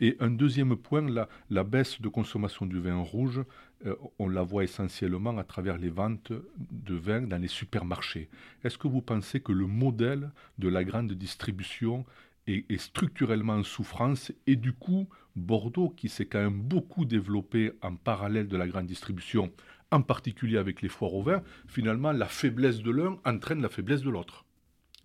Et 0.00 0.16
un 0.20 0.30
deuxième 0.30 0.76
point, 0.76 1.02
la, 1.02 1.28
la, 1.50 1.64
baisse 1.64 2.00
de 2.00 2.08
consommation 2.08 2.66
du 2.66 2.78
vin 2.78 2.98
rouge, 2.98 3.40
euh, 3.86 3.94
on 4.18 4.28
la 4.28 4.42
voit 4.42 4.64
essentiellement 4.64 5.36
à 5.38 5.44
travers 5.44 5.78
les 5.78 5.88
ventes 5.88 6.32
de 6.58 6.94
vin 6.94 7.22
dans 7.22 7.40
les 7.40 7.48
supermarchés. 7.48 8.28
Est-ce 8.64 8.78
que 8.78 8.88
vous 8.88 9.02
pensez 9.02 9.40
que 9.40 9.52
le 9.52 9.66
modèle 9.66 10.30
de 10.58 10.68
la 10.68 10.84
grande 10.84 11.12
distribution 11.12 12.04
est, 12.48 12.78
structurellement 12.78 13.54
en 13.54 13.62
souffrance 13.62 14.32
et 14.46 14.56
du 14.56 14.72
coup 14.72 15.08
Bordeaux 15.36 15.90
qui 15.90 16.08
s'est 16.08 16.26
quand 16.26 16.40
même 16.40 16.60
beaucoup 16.60 17.04
développé 17.04 17.72
en 17.82 17.94
parallèle 17.94 18.48
de 18.48 18.56
la 18.56 18.66
grande 18.66 18.86
distribution, 18.86 19.52
en 19.90 20.02
particulier 20.02 20.58
avec 20.58 20.82
les 20.82 20.88
foires 20.88 21.14
au 21.14 21.22
vin, 21.22 21.42
finalement 21.66 22.12
la 22.12 22.26
faiblesse 22.26 22.80
de 22.80 22.90
l'un 22.90 23.18
entraîne 23.24 23.62
la 23.62 23.68
faiblesse 23.68 24.02
de 24.02 24.10
l'autre. 24.10 24.44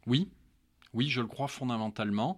Oui, 0.08 0.30
oui, 0.94 1.10
je 1.10 1.22
le 1.22 1.28
crois 1.28 1.48
fondamentalement. 1.48 2.38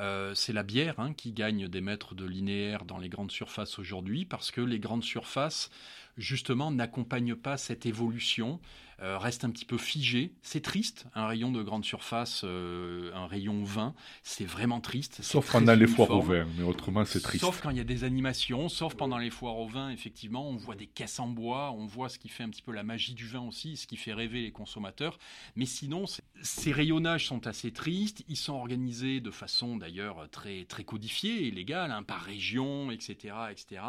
Euh, 0.00 0.34
c'est 0.34 0.52
la 0.52 0.62
bière 0.62 1.00
hein, 1.00 1.14
qui 1.14 1.32
gagne 1.32 1.68
des 1.68 1.80
mètres 1.80 2.14
de 2.14 2.26
linéaire 2.26 2.84
dans 2.84 2.98
les 2.98 3.08
grandes 3.08 3.30
surfaces 3.30 3.78
aujourd'hui 3.78 4.26
parce 4.26 4.50
que 4.50 4.60
les 4.60 4.78
grandes 4.78 5.04
surfaces, 5.04 5.70
justement, 6.16 6.70
n'accompagnent 6.70 7.36
pas 7.36 7.56
cette 7.56 7.86
évolution 7.86 8.60
euh, 9.02 9.18
reste 9.18 9.44
un 9.44 9.50
petit 9.50 9.64
peu 9.64 9.76
figé. 9.76 10.32
C'est 10.42 10.60
triste, 10.60 11.06
un 11.14 11.26
rayon 11.26 11.50
de 11.50 11.62
grande 11.62 11.84
surface, 11.84 12.42
euh, 12.44 13.10
un 13.14 13.26
rayon 13.26 13.64
vin, 13.64 13.94
c'est 14.22 14.44
vraiment 14.44 14.80
triste. 14.80 15.20
Sauf 15.22 15.50
pendant 15.50 15.74
les 15.74 15.86
foires 15.86 16.10
au 16.10 16.22
vin, 16.22 16.46
mais 16.56 16.62
autrement 16.62 17.04
c'est 17.04 17.20
triste. 17.20 17.44
Sauf 17.44 17.60
quand 17.60 17.70
il 17.70 17.76
y 17.76 17.80
a 17.80 17.84
des 17.84 18.04
animations, 18.04 18.68
sauf 18.68 18.94
pendant 18.94 19.18
les 19.18 19.30
foires 19.30 19.58
au 19.58 19.66
vin, 19.66 19.90
effectivement, 19.90 20.48
on 20.48 20.56
voit 20.56 20.76
des 20.76 20.86
caisses 20.86 21.18
en 21.18 21.26
bois, 21.26 21.72
on 21.72 21.86
voit 21.86 22.08
ce 22.08 22.18
qui 22.18 22.28
fait 22.28 22.44
un 22.44 22.50
petit 22.50 22.62
peu 22.62 22.72
la 22.72 22.84
magie 22.84 23.14
du 23.14 23.26
vin 23.26 23.40
aussi, 23.40 23.76
ce 23.76 23.86
qui 23.88 23.96
fait 23.96 24.12
rêver 24.12 24.42
les 24.42 24.52
consommateurs. 24.52 25.18
Mais 25.56 25.66
sinon, 25.66 26.04
ces 26.42 26.72
rayonnages 26.72 27.26
sont 27.26 27.46
assez 27.48 27.72
tristes, 27.72 28.22
ils 28.28 28.36
sont 28.36 28.54
organisés 28.54 29.20
de 29.20 29.30
façon 29.32 29.76
d'ailleurs 29.76 30.28
très, 30.30 30.64
très 30.66 30.84
codifiée 30.84 31.48
et 31.48 31.50
légale, 31.50 31.90
hein, 31.90 32.04
par 32.04 32.22
région, 32.22 32.92
etc. 32.92 33.34
etc. 33.50 33.82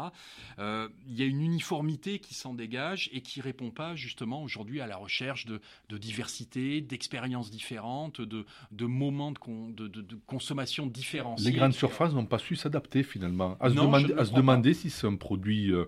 Euh, 0.58 0.88
il 1.06 1.14
y 1.14 1.22
a 1.22 1.26
une 1.26 1.42
uniformité 1.42 2.15
qui 2.18 2.34
s'en 2.34 2.54
dégage 2.54 3.10
et 3.12 3.20
qui 3.20 3.40
répond 3.40 3.70
pas 3.70 3.94
justement 3.94 4.42
aujourd'hui 4.42 4.80
à 4.80 4.86
la 4.86 4.96
recherche 4.96 5.46
de, 5.46 5.60
diversité, 5.98 6.80
d'expériences 6.80 7.50
différentes, 7.50 8.20
de, 8.20 8.44
moments 8.86 9.32
de, 9.32 10.18
consommation 10.26 10.86
différents. 10.86 11.36
Les 11.38 11.52
grandes 11.52 11.72
surfaces 11.72 12.12
n'ont 12.12 12.26
pas 12.26 12.38
su 12.38 12.56
s'adapter 12.56 13.02
finalement. 13.02 13.56
À 13.60 13.70
se 13.70 13.74
demander, 13.74 14.14
à 14.14 14.24
se 14.24 14.32
demander 14.32 14.74
si 14.74 14.90
c'est 14.90 15.06
un 15.06 15.16
produit 15.16 15.72
euh, 15.72 15.86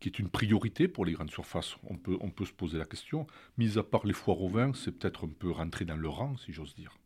qui 0.00 0.08
est 0.08 0.18
une 0.18 0.28
priorité 0.28 0.88
pour 0.88 1.04
les 1.04 1.12
grandes 1.12 1.30
surfaces. 1.30 1.76
On 1.84 1.96
peut, 1.96 2.16
on 2.20 2.30
peut 2.30 2.44
se 2.44 2.52
poser 2.52 2.78
la 2.78 2.84
question. 2.84 3.26
Mis 3.58 3.78
à 3.78 3.82
part 3.82 4.06
les 4.06 4.12
foires 4.12 4.40
au 4.40 4.48
vin, 4.48 4.72
c'est 4.74 4.92
peut-être 4.92 5.26
un 5.26 5.30
peu 5.30 5.50
rentré 5.50 5.84
dans 5.84 5.96
le 5.96 6.08
rang, 6.08 6.36
si 6.38 6.52
j'ose 6.52 6.74
dire. 6.74 6.96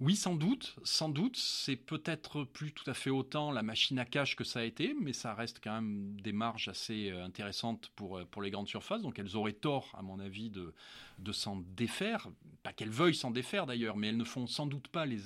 Oui, 0.00 0.16
sans 0.16 0.34
doute, 0.34 0.76
sans 0.82 1.10
doute. 1.10 1.36
C'est 1.36 1.76
peut-être 1.76 2.44
plus 2.44 2.72
tout 2.72 2.88
à 2.90 2.94
fait 2.94 3.10
autant 3.10 3.52
la 3.52 3.62
machine 3.62 3.98
à 3.98 4.06
cash 4.06 4.34
que 4.34 4.44
ça 4.44 4.60
a 4.60 4.62
été, 4.62 4.96
mais 4.98 5.12
ça 5.12 5.34
reste 5.34 5.60
quand 5.62 5.74
même 5.74 6.18
des 6.22 6.32
marges 6.32 6.68
assez 6.68 7.10
euh, 7.10 7.22
intéressantes 7.22 7.90
pour, 7.96 8.16
euh, 8.16 8.24
pour 8.24 8.40
les 8.40 8.50
grandes 8.50 8.66
surfaces. 8.66 9.02
Donc 9.02 9.18
elles 9.18 9.36
auraient 9.36 9.52
tort, 9.52 9.94
à 9.98 10.00
mon 10.00 10.18
avis, 10.18 10.48
de, 10.48 10.72
de 11.18 11.32
s'en 11.32 11.62
défaire. 11.76 12.28
Pas 12.62 12.72
qu'elles 12.72 12.88
veuillent 12.88 13.14
s'en 13.14 13.30
défaire 13.30 13.66
d'ailleurs, 13.66 13.98
mais 13.98 14.08
elles 14.08 14.16
ne 14.16 14.24
font 14.24 14.46
sans 14.46 14.64
doute 14.64 14.88
pas 14.88 15.04
les, 15.04 15.20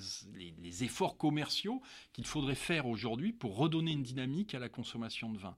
les, 0.61 0.83
efforts 0.83 1.17
commerciaux 1.17 1.81
qu'il 2.13 2.27
faudrait 2.27 2.57
faire 2.57 2.87
aujourd'hui 2.87 3.33
pour 3.33 3.57
redonner 3.57 3.93
une 3.93 4.03
dynamique 4.03 4.57
à 4.57 4.59
la 4.59 4.69
consommation 4.69 5.31
de 5.31 5.39
vin. 5.39 5.55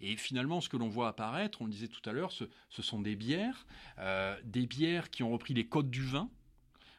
Et 0.00 0.16
finalement, 0.16 0.62
ce 0.62 0.70
que 0.70 0.78
l'on 0.78 0.88
voit 0.88 1.08
apparaître, 1.08 1.60
on 1.60 1.66
le 1.66 1.72
disait 1.72 1.88
tout 1.88 2.08
à 2.08 2.14
l'heure, 2.14 2.32
ce, 2.32 2.44
ce 2.70 2.80
sont 2.80 3.02
des 3.02 3.16
bières, 3.16 3.66
euh, 3.98 4.34
des 4.44 4.66
bières 4.66 5.10
qui 5.10 5.22
ont 5.22 5.30
repris 5.30 5.52
les 5.52 5.66
codes 5.66 5.90
du 5.90 6.02
vin 6.02 6.30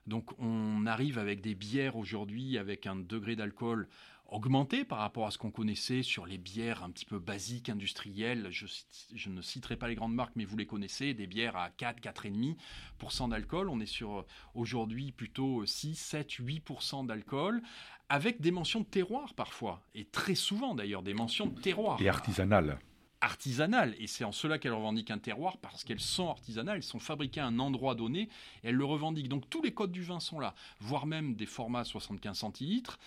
donc 0.07 0.31
on 0.39 0.85
arrive 0.85 1.19
avec 1.19 1.41
des 1.41 1.53
bières 1.53 1.97
aujourd'hui 1.97 2.57
avec 2.57 2.87
un 2.87 2.95
degré 2.95 3.35
d'alcool 3.35 3.87
augmenté 4.29 4.83
par 4.83 4.99
rapport 4.99 5.25
à 5.25 5.31
ce 5.31 5.37
qu'on 5.37 5.51
connaissait 5.51 6.03
sur 6.03 6.25
les 6.25 6.37
bières 6.37 6.83
un 6.83 6.89
petit 6.89 7.05
peu 7.05 7.19
basiques, 7.19 7.69
industrielles. 7.69 8.47
Je, 8.51 9.29
ne 9.29 9.41
citerai 9.41 9.77
pas 9.77 9.87
les 9.87 9.95
grandes 9.95 10.13
marques, 10.13 10.33
mais 10.35 10.45
vous 10.45 10.57
les 10.57 10.65
connaissez, 10.65 11.13
des 11.13 11.27
bières 11.27 11.55
à 11.55 11.69
4, 11.69 12.01
4,5% 12.01 13.29
d'alcool. 13.29 13.69
On 13.69 13.79
est 13.79 13.85
sur 13.85 14.25
aujourd'hui 14.53 15.11
plutôt 15.11 15.65
6, 15.65 15.95
7, 15.95 16.29
8% 16.39 17.05
d'alcool, 17.05 17.61
avec 18.09 18.41
des 18.41 18.51
mentions 18.51 18.81
de 18.81 18.85
terroir 18.85 19.33
parfois, 19.33 19.81
et 19.93 20.05
très 20.05 20.35
souvent 20.35 20.75
d'ailleurs 20.75 21.03
des 21.03 21.13
mentions 21.13 21.47
de 21.47 21.59
terroir. 21.59 22.01
Et 22.01 22.09
artisanales 22.09 22.79
artisanales. 23.21 23.95
Et 23.99 24.07
c'est 24.07 24.23
en 24.23 24.31
cela 24.31 24.59
qu'elles 24.59 24.73
revendiquent 24.73 25.11
un 25.11 25.17
terroir, 25.17 25.57
parce 25.57 25.83
qu'elles 25.83 25.99
sont 25.99 26.29
artisanales, 26.29 26.77
elles 26.77 26.83
sont 26.83 26.99
fabriquées 26.99 27.39
à 27.39 27.47
un 27.47 27.59
endroit 27.59 27.95
donné, 27.95 28.29
et 28.63 28.69
elles 28.69 28.75
le 28.75 28.85
revendiquent. 28.85 29.29
Donc 29.29 29.49
tous 29.49 29.61
les 29.61 29.73
codes 29.73 29.91
du 29.91 30.03
vin 30.03 30.19
sont 30.19 30.39
là, 30.39 30.53
voire 30.79 31.05
même 31.05 31.35
des 31.35 31.45
formats 31.45 31.83
75 31.83 32.37
centilitres. 32.37 32.99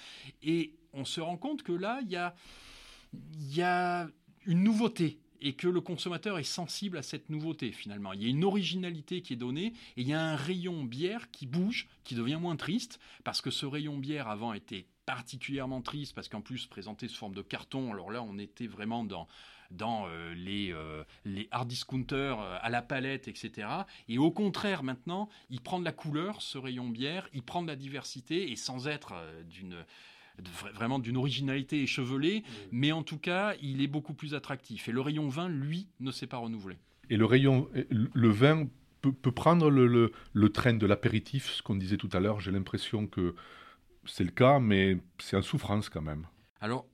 Et 0.43 0.75
on 0.93 1.05
se 1.05 1.21
rend 1.21 1.37
compte 1.37 1.63
que 1.63 1.73
là, 1.73 2.01
il 2.03 2.11
y 2.11 2.17
a, 2.17 2.35
y 3.39 3.63
a 3.63 4.09
une 4.47 4.63
nouveauté 4.63 5.19
et 5.41 5.55
que 5.55 5.69
le 5.69 5.81
consommateur 5.81 6.39
est 6.39 6.45
sensible 6.45 6.99
à 6.99 7.03
cette 7.03 7.31
nouveauté 7.31 7.73
finalement. 7.73 8.13
Il 8.13 8.23
y 8.23 8.27
a 8.27 8.29
une 8.29 8.45
originalité 8.45 9.23
qui 9.23 9.33
est 9.33 9.37
donnée 9.37 9.73
et 9.97 10.03
il 10.03 10.09
y 10.09 10.13
a 10.13 10.23
un 10.23 10.37
rayon 10.37 10.85
bière 10.85 11.31
qui 11.31 11.47
bouge, 11.47 11.89
qui 12.05 12.15
devient 12.15 12.39
moins 12.41 12.57
triste, 12.57 13.01
parce 13.25 13.41
que 13.41 13.51
ce 13.51 13.67
rayon 13.67 13.97
bière 13.97 14.29
avant 14.29 14.53
était 14.53 14.87
particulièrement 15.07 15.83
triste, 15.83 16.15
parce 16.15 16.29
qu'en 16.29 16.41
plus 16.41 16.67
présenté 16.67 17.09
sous 17.09 17.17
forme 17.17 17.35
de 17.35 17.43
carton, 17.43 17.93
alors 17.93 18.11
là 18.11 18.23
on 18.23 18.39
était 18.39 18.67
vraiment 18.67 19.03
dans 19.03 19.27
dans 19.71 20.07
euh, 20.07 20.35
les, 20.35 20.73
euh, 20.73 21.05
les 21.25 21.49
hard 21.51 21.69
discounters 21.69 22.41
euh, 22.41 22.59
à 22.61 22.71
la 22.71 22.83
palette, 22.83 23.29
etc. 23.29 23.69
Et 24.09 24.19
au 24.19 24.31
contraire, 24.31 24.83
maintenant, 24.83 25.29
il 25.49 25.61
prend 25.61 25.79
de 25.79 25.85
la 25.85 25.93
couleur, 25.93 26.43
ce 26.43 26.59
rayon 26.59 26.89
bière, 26.89 27.29
il 27.33 27.43
prend 27.43 27.63
de 27.63 27.69
la 27.69 27.77
diversité, 27.77 28.51
et 28.51 28.57
sans 28.57 28.89
être 28.89 29.15
d'une 29.49 29.85
vraiment 30.75 30.99
d'une 30.99 31.19
originalité 31.19 31.83
échevelée, 31.83 32.45
mais 32.73 32.93
en 32.93 33.03
tout 33.03 33.19
cas, 33.19 33.55
il 33.61 33.83
est 33.83 33.87
beaucoup 33.87 34.15
plus 34.15 34.35
attractif. 34.35 34.89
Et 34.89 34.93
le 34.93 35.03
rayon 35.03 35.29
vin, 35.29 35.51
lui, 35.51 35.89
ne 35.99 36.11
s'est 36.11 36.27
pas 36.27 36.39
renouvelé. 36.39 36.79
Et 37.11 37.19
le 37.19 37.27
rayon, 37.27 37.69
le 37.91 38.29
vin 38.31 38.67
peut, 39.03 39.33
prendre 39.33 39.69
le, 39.69 39.87
le, 39.87 40.13
le 40.33 40.49
train 40.49 40.73
de 40.73 40.87
l'apéritif, 40.87 41.51
ce 41.51 41.63
qu'on 41.63 41.75
disait 41.75 41.99
tout 41.99 42.09
à 42.15 42.21
l'heure. 42.21 42.41
J'ai 42.41 42.53
l'impression 42.53 43.07
que 43.07 43.35
c'est 44.07 44.25
le 44.25 44.31
cas, 44.31 44.61
mais 44.61 44.97
c'est 45.19 45.37
en 45.37 45.43
souffrance 45.43 45.91
quand 45.91 46.03
même. 46.03 46.27
Alors, 46.61 46.87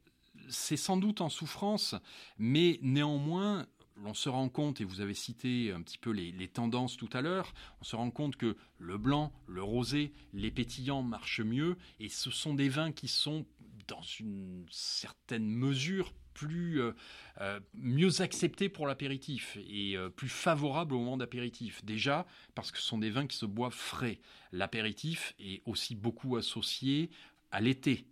c'est 0.49 0.77
sans 0.77 0.97
doute 0.97 1.21
en 1.21 1.29
souffrance, 1.29 1.95
mais 2.39 2.79
néanmoins, 2.83 3.67
l'on 3.97 4.15
se 4.15 4.29
rend 4.29 4.49
compte, 4.49 4.81
et 4.81 4.85
vous 4.85 5.01
avez 5.01 5.15
cité 5.15 5.73
un 5.73 5.83
petit 5.83 5.99
peu 5.99 6.11
les, 6.11 6.49
tendances 6.49 6.97
tout 6.97 7.09
à 7.13 7.23
l'heure, 7.23 7.55
on 7.81 7.85
se 7.85 7.97
rend 7.97 8.11
compte 8.11 8.37
que 8.37 8.57
le 8.79 8.99
blanc, 8.99 9.33
le 9.47 9.63
rosé, 9.63 10.13
les 10.33 10.51
pétillants 10.51 11.03
marchent 11.03 11.41
mieux, 11.41 11.77
et 12.01 12.09
ce 12.09 12.31
sont 12.31 12.55
des 12.55 12.69
vins 12.69 12.93
qui 12.93 13.09
sont, 13.09 13.47
dans 13.89 14.03
une 14.03 14.67
certaine 14.71 15.47
mesure, 15.47 16.13
plus 16.37 16.83
euh, 16.83 16.93
euh, 17.41 17.61
mieux 17.73 18.21
acceptés 18.21 18.69
pour 18.69 18.87
l'apéritif 18.87 19.57
et 19.67 19.97
euh, 19.97 20.11
plus 20.11 20.29
favorables 20.29 20.95
au 20.95 20.99
moment 20.99 21.17
d'apéritif. 21.17 21.83
Déjà 21.83 22.27
parce 22.55 22.71
que 22.71 22.79
ce 22.79 22.85
sont 22.85 22.99
des 22.99 23.09
vins 23.09 23.27
qui 23.27 23.39
se 23.39 23.47
boivent 23.47 23.73
frais. 23.73 24.21
L'apéritif 24.53 25.35
est 25.39 25.63
aussi 25.65 25.95
beaucoup 25.95 26.37
associé 26.37 27.09
à 27.51 27.63
l'été. 27.63 28.05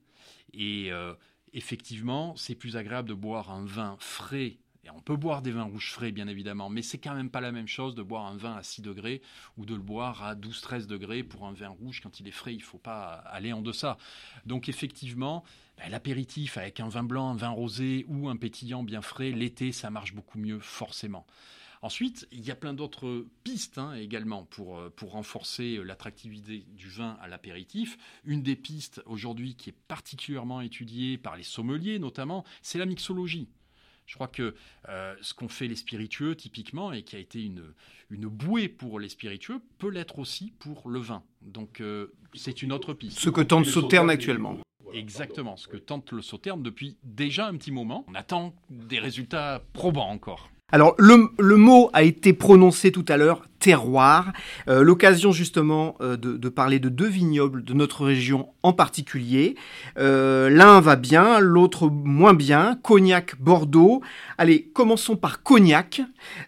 Et 0.54 0.90
effectivement, 1.54 2.34
c'est 2.36 2.54
plus 2.54 2.76
agréable 2.76 3.08
de 3.08 3.14
boire 3.14 3.50
un 3.50 3.64
vin 3.64 3.96
frais 4.00 4.58
on 4.94 5.00
peut 5.00 5.16
boire 5.16 5.42
des 5.42 5.50
vins 5.50 5.64
rouges 5.64 5.90
frais, 5.90 6.12
bien 6.12 6.28
évidemment, 6.28 6.68
mais 6.68 6.82
c'est 6.82 6.98
quand 6.98 7.14
même 7.14 7.30
pas 7.30 7.40
la 7.40 7.52
même 7.52 7.68
chose 7.68 7.94
de 7.94 8.02
boire 8.02 8.26
un 8.26 8.36
vin 8.36 8.56
à 8.56 8.62
6 8.62 8.82
degrés 8.82 9.22
ou 9.56 9.64
de 9.64 9.74
le 9.74 9.80
boire 9.80 10.22
à 10.22 10.34
12-13 10.34 10.86
degrés 10.86 11.22
pour 11.22 11.46
un 11.46 11.52
vin 11.52 11.68
rouge. 11.68 12.00
Quand 12.02 12.20
il 12.20 12.28
est 12.28 12.32
frais, 12.32 12.54
il 12.54 12.62
faut 12.62 12.78
pas 12.78 13.14
aller 13.26 13.52
en 13.52 13.62
deçà. 13.62 13.96
Donc 14.46 14.68
effectivement, 14.68 15.44
ben, 15.78 15.88
l'apéritif 15.90 16.58
avec 16.58 16.80
un 16.80 16.88
vin 16.88 17.04
blanc, 17.04 17.30
un 17.30 17.36
vin 17.36 17.50
rosé 17.50 18.04
ou 18.08 18.28
un 18.28 18.36
pétillant 18.36 18.82
bien 18.82 19.02
frais, 19.02 19.30
l'été, 19.30 19.72
ça 19.72 19.90
marche 19.90 20.14
beaucoup 20.14 20.38
mieux, 20.38 20.60
forcément. 20.60 21.26
Ensuite, 21.84 22.26
il 22.32 22.40
y 22.40 22.50
a 22.50 22.54
plein 22.54 22.72
d'autres 22.72 23.26
pistes 23.42 23.76
hein, 23.76 23.92
également 23.92 24.44
pour, 24.44 24.78
euh, 24.78 24.88
pour 24.96 25.10
renforcer 25.12 25.78
l'attractivité 25.84 26.64
du 26.70 26.88
vin 26.88 27.18
à 27.20 27.28
l'apéritif. 27.28 27.98
Une 28.24 28.42
des 28.42 28.56
pistes 28.56 29.02
aujourd'hui 29.04 29.54
qui 29.54 29.68
est 29.68 29.76
particulièrement 29.86 30.62
étudiée 30.62 31.18
par 31.18 31.36
les 31.36 31.42
sommeliers 31.42 31.98
notamment, 31.98 32.42
c'est 32.62 32.78
la 32.78 32.86
mixologie. 32.86 33.50
Je 34.06 34.14
crois 34.14 34.28
que 34.28 34.54
euh, 34.88 35.14
ce 35.20 35.34
qu'ont 35.34 35.50
fait 35.50 35.68
les 35.68 35.76
spiritueux, 35.76 36.34
typiquement, 36.34 36.90
et 36.90 37.02
qui 37.02 37.16
a 37.16 37.18
été 37.18 37.44
une, 37.44 37.74
une 38.08 38.28
bouée 38.28 38.70
pour 38.70 38.98
les 38.98 39.10
spiritueux, 39.10 39.60
peut 39.76 39.90
l'être 39.90 40.18
aussi 40.18 40.54
pour 40.58 40.88
le 40.88 41.00
vin. 41.00 41.22
Donc, 41.42 41.82
euh, 41.82 42.14
c'est 42.32 42.62
une 42.62 42.72
autre 42.72 42.94
piste. 42.94 43.18
Ce 43.18 43.28
que 43.28 43.42
tente 43.42 43.66
Sauterne 43.66 44.08
actuellement. 44.08 44.56
Exactement, 44.94 45.58
ce 45.58 45.68
que 45.68 45.76
tente 45.76 46.12
le 46.12 46.22
Sauterne 46.22 46.62
depuis 46.62 46.96
déjà 47.02 47.46
un 47.46 47.56
petit 47.58 47.72
moment. 47.72 48.06
On 48.08 48.14
attend 48.14 48.54
des 48.70 49.00
résultats 49.00 49.62
probants 49.74 50.08
encore. 50.08 50.48
Alors 50.74 50.96
le, 50.98 51.56
mot 51.56 51.88
a 51.92 52.02
été 52.02 52.32
prononcé 52.32 52.90
tout 52.90 53.04
à 53.06 53.16
l'heure, 53.16 53.46
terroir, 53.60 54.32
euh, 54.66 54.82
l'occasion 54.82 55.30
justement 55.30 55.94
euh, 56.00 56.16
de, 56.16 56.48
parler 56.48 56.80
de 56.80 56.88
deux 56.88 57.06
vignobles 57.06 57.62
de 57.62 57.74
notre 57.74 58.04
région 58.04 58.48
en 58.64 58.72
particulier. 58.72 59.54
Euh, 59.98 60.50
l'un 60.50 60.80
va 60.80 60.96
bien, 60.96 61.38
l'autre 61.38 61.88
moins 61.88 62.34
bien, 62.34 62.76
Cognac, 62.82 63.40
Bordeaux. 63.40 64.02
Allez, 64.36 64.64
commençons 64.74 65.14
par 65.14 65.44
Cognac, 65.44 66.02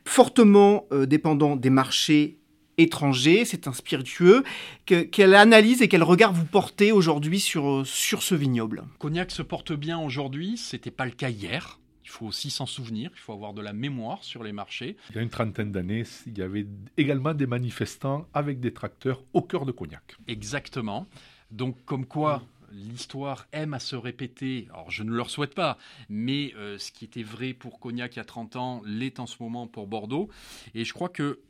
fortement 0.05 0.87
dépendant 1.07 1.55
des 1.55 1.71
marchés 1.71 2.39
étrangers, 2.79 3.45
c'est 3.45 3.69
un 3.69 3.73
spiritueux. 3.73 4.43
quelle 4.87 5.37
analyse 5.37 5.83
et 5.83 5.89
quel 5.89 6.03
regard 6.03 6.33
vous 6.33 6.47
portez 6.47 6.91
aujourd'hui 6.91 7.39
sur, 7.39 7.87
sur 7.87 8.25
ce 8.25 8.35
vignoble? 8.35 8.83
Cognac 8.99 9.31
se 9.31 9.43
porte 9.43 9.73
bien 9.73 10.01
aujourd'hui, 10.01 10.57
c'était 10.57 10.91
pas 10.91 11.05
le 11.05 11.13
cas 11.13 11.31
hier. 11.31 11.79
Il 12.07 12.11
faut 12.11 12.27
aussi 12.27 12.51
s'en 12.51 12.67
souvenir, 12.67 13.11
il 13.13 13.19
faut 13.19 13.33
avoir 13.33 13.53
de 13.53 13.61
la 13.61 13.73
mémoire 13.73 14.23
sur 14.23 14.45
les 14.45 14.53
marchés. 14.53 14.97
Il 15.11 15.17
y 15.17 15.19
a 15.19 15.23
une 15.23 15.29
trentaine 15.29 15.73
d'années, 15.73 16.05
il 16.29 16.39
y 16.39 16.43
avait 16.43 16.65
également 16.97 17.35
des 17.35 17.49
manifestants 17.49 18.29
avec 18.33 18.61
des 18.61 18.73
tracteurs 18.73 19.25
au 19.33 19.43
cœur 19.43 19.67
de 19.67 19.73
Cognac. 19.73 20.17
Exactement. 20.29 21.09
Donc 21.51 21.85
comme 21.85 22.07
quoi 22.07 22.45
l'histoire 22.71 23.49
aime 23.51 23.75
à 23.75 23.81
se 23.81 23.97
répéter. 23.97 24.69
Alors 24.71 24.93
je 24.93 25.03
ne 25.03 25.11
leur 25.11 25.31
souhaite 25.31 25.55
pas, 25.55 25.79
mais 26.09 26.55
euh, 26.57 26.79
ce 26.79 26.93
qui 26.93 27.05
était 27.05 27.25
vrai 27.25 27.55
pour 27.55 27.81
Cognac 27.81 28.15
il 28.15 28.19
y 28.19 28.23
a 28.23 28.25
30 28.25 28.55
ans 28.55 28.83
l'est 28.85 29.19
en 29.19 29.27
ce 29.27 29.43
moment 29.43 29.67
pour 29.67 29.89
Bordeaux. 29.89 30.29
Et 30.77 30.85
je 30.85 30.93
crois 30.93 31.09
que 31.09 31.41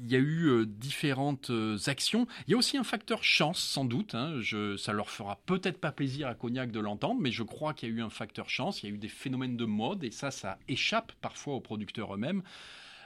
il 0.00 0.10
y 0.10 0.16
a 0.16 0.18
eu 0.18 0.46
euh, 0.46 0.66
différentes 0.66 1.50
euh, 1.50 1.76
actions. 1.86 2.26
Il 2.46 2.52
y 2.52 2.54
a 2.54 2.56
aussi 2.56 2.76
un 2.76 2.84
facteur 2.84 3.24
chance, 3.24 3.58
sans 3.58 3.84
doute. 3.84 4.14
Hein. 4.14 4.40
Je, 4.40 4.76
ça 4.76 4.92
leur 4.92 5.10
fera 5.10 5.40
peut-être 5.46 5.78
pas 5.78 5.92
plaisir 5.92 6.28
à 6.28 6.34
Cognac 6.34 6.70
de 6.70 6.80
l'entendre, 6.80 7.20
mais 7.20 7.30
je 7.30 7.42
crois 7.42 7.74
qu'il 7.74 7.88
y 7.88 7.92
a 7.92 7.94
eu 7.94 8.02
un 8.02 8.10
facteur 8.10 8.48
chance. 8.48 8.82
Il 8.82 8.88
y 8.88 8.92
a 8.92 8.94
eu 8.94 8.98
des 8.98 9.08
phénomènes 9.08 9.56
de 9.56 9.64
mode, 9.64 10.04
et 10.04 10.10
ça, 10.10 10.30
ça 10.30 10.58
échappe 10.68 11.12
parfois 11.20 11.54
aux 11.54 11.60
producteurs 11.60 12.14
eux-mêmes. 12.14 12.42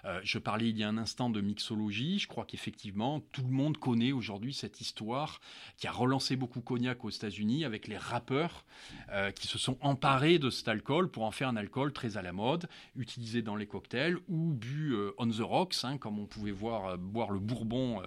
Euh, 0.04 0.20
je 0.24 0.38
parlais 0.38 0.68
il 0.68 0.78
y 0.78 0.82
a 0.82 0.88
un 0.88 0.98
instant 0.98 1.30
de 1.30 1.40
mixologie. 1.40 2.18
Je 2.18 2.26
crois 2.26 2.44
qu'effectivement, 2.44 3.20
tout 3.32 3.42
le 3.42 3.52
monde 3.52 3.78
connaît 3.78 4.12
aujourd'hui 4.12 4.52
cette 4.52 4.80
histoire 4.80 5.40
qui 5.76 5.86
a 5.86 5.92
relancé 5.92 6.36
beaucoup 6.36 6.60
Cognac 6.60 7.04
aux 7.04 7.10
États-Unis 7.10 7.64
avec 7.64 7.86
les 7.86 7.96
rappeurs 7.96 8.64
euh, 9.10 9.30
qui 9.30 9.46
se 9.46 9.58
sont 9.58 9.78
emparés 9.80 10.38
de 10.38 10.50
cet 10.50 10.68
alcool 10.68 11.08
pour 11.08 11.24
en 11.24 11.30
faire 11.30 11.48
un 11.48 11.56
alcool 11.56 11.92
très 11.92 12.16
à 12.16 12.22
la 12.22 12.32
mode, 12.32 12.68
utilisé 12.96 13.42
dans 13.42 13.56
les 13.56 13.66
cocktails 13.66 14.18
ou 14.28 14.52
bu 14.52 14.92
euh, 14.92 15.12
on 15.18 15.28
the 15.28 15.40
rocks, 15.40 15.76
hein, 15.84 15.98
comme 15.98 16.18
on 16.18 16.26
pouvait 16.26 16.50
voir 16.50 16.98
boire 16.98 17.30
le 17.30 17.38
bourbon 17.38 18.02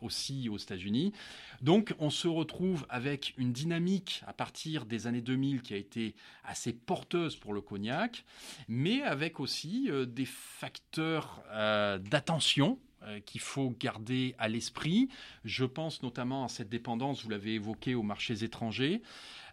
aussi 0.00 0.48
aux 0.48 0.56
États-Unis. 0.56 1.12
Donc, 1.60 1.94
on 1.98 2.10
se 2.10 2.28
retrouve 2.28 2.86
avec 2.88 3.34
une 3.36 3.52
dynamique 3.52 4.22
à 4.26 4.32
partir 4.32 4.86
des 4.86 5.06
années 5.06 5.20
2000 5.20 5.62
qui 5.62 5.74
a 5.74 5.76
été 5.76 6.14
assez 6.44 6.72
porteuse 6.72 7.36
pour 7.36 7.52
le 7.52 7.60
cognac, 7.60 8.24
mais 8.68 9.02
avec 9.02 9.40
aussi 9.40 9.90
des 10.06 10.24
facteurs 10.26 11.33
euh, 11.52 11.98
d'attention 11.98 12.78
euh, 13.02 13.20
qu'il 13.20 13.40
faut 13.40 13.74
garder 13.78 14.34
à 14.38 14.48
l'esprit. 14.48 15.08
Je 15.44 15.64
pense 15.64 16.02
notamment 16.02 16.44
à 16.44 16.48
cette 16.48 16.68
dépendance, 16.68 17.22
vous 17.22 17.30
l'avez 17.30 17.54
évoqué, 17.54 17.94
aux 17.94 18.02
marchés 18.02 18.44
étrangers. 18.44 19.02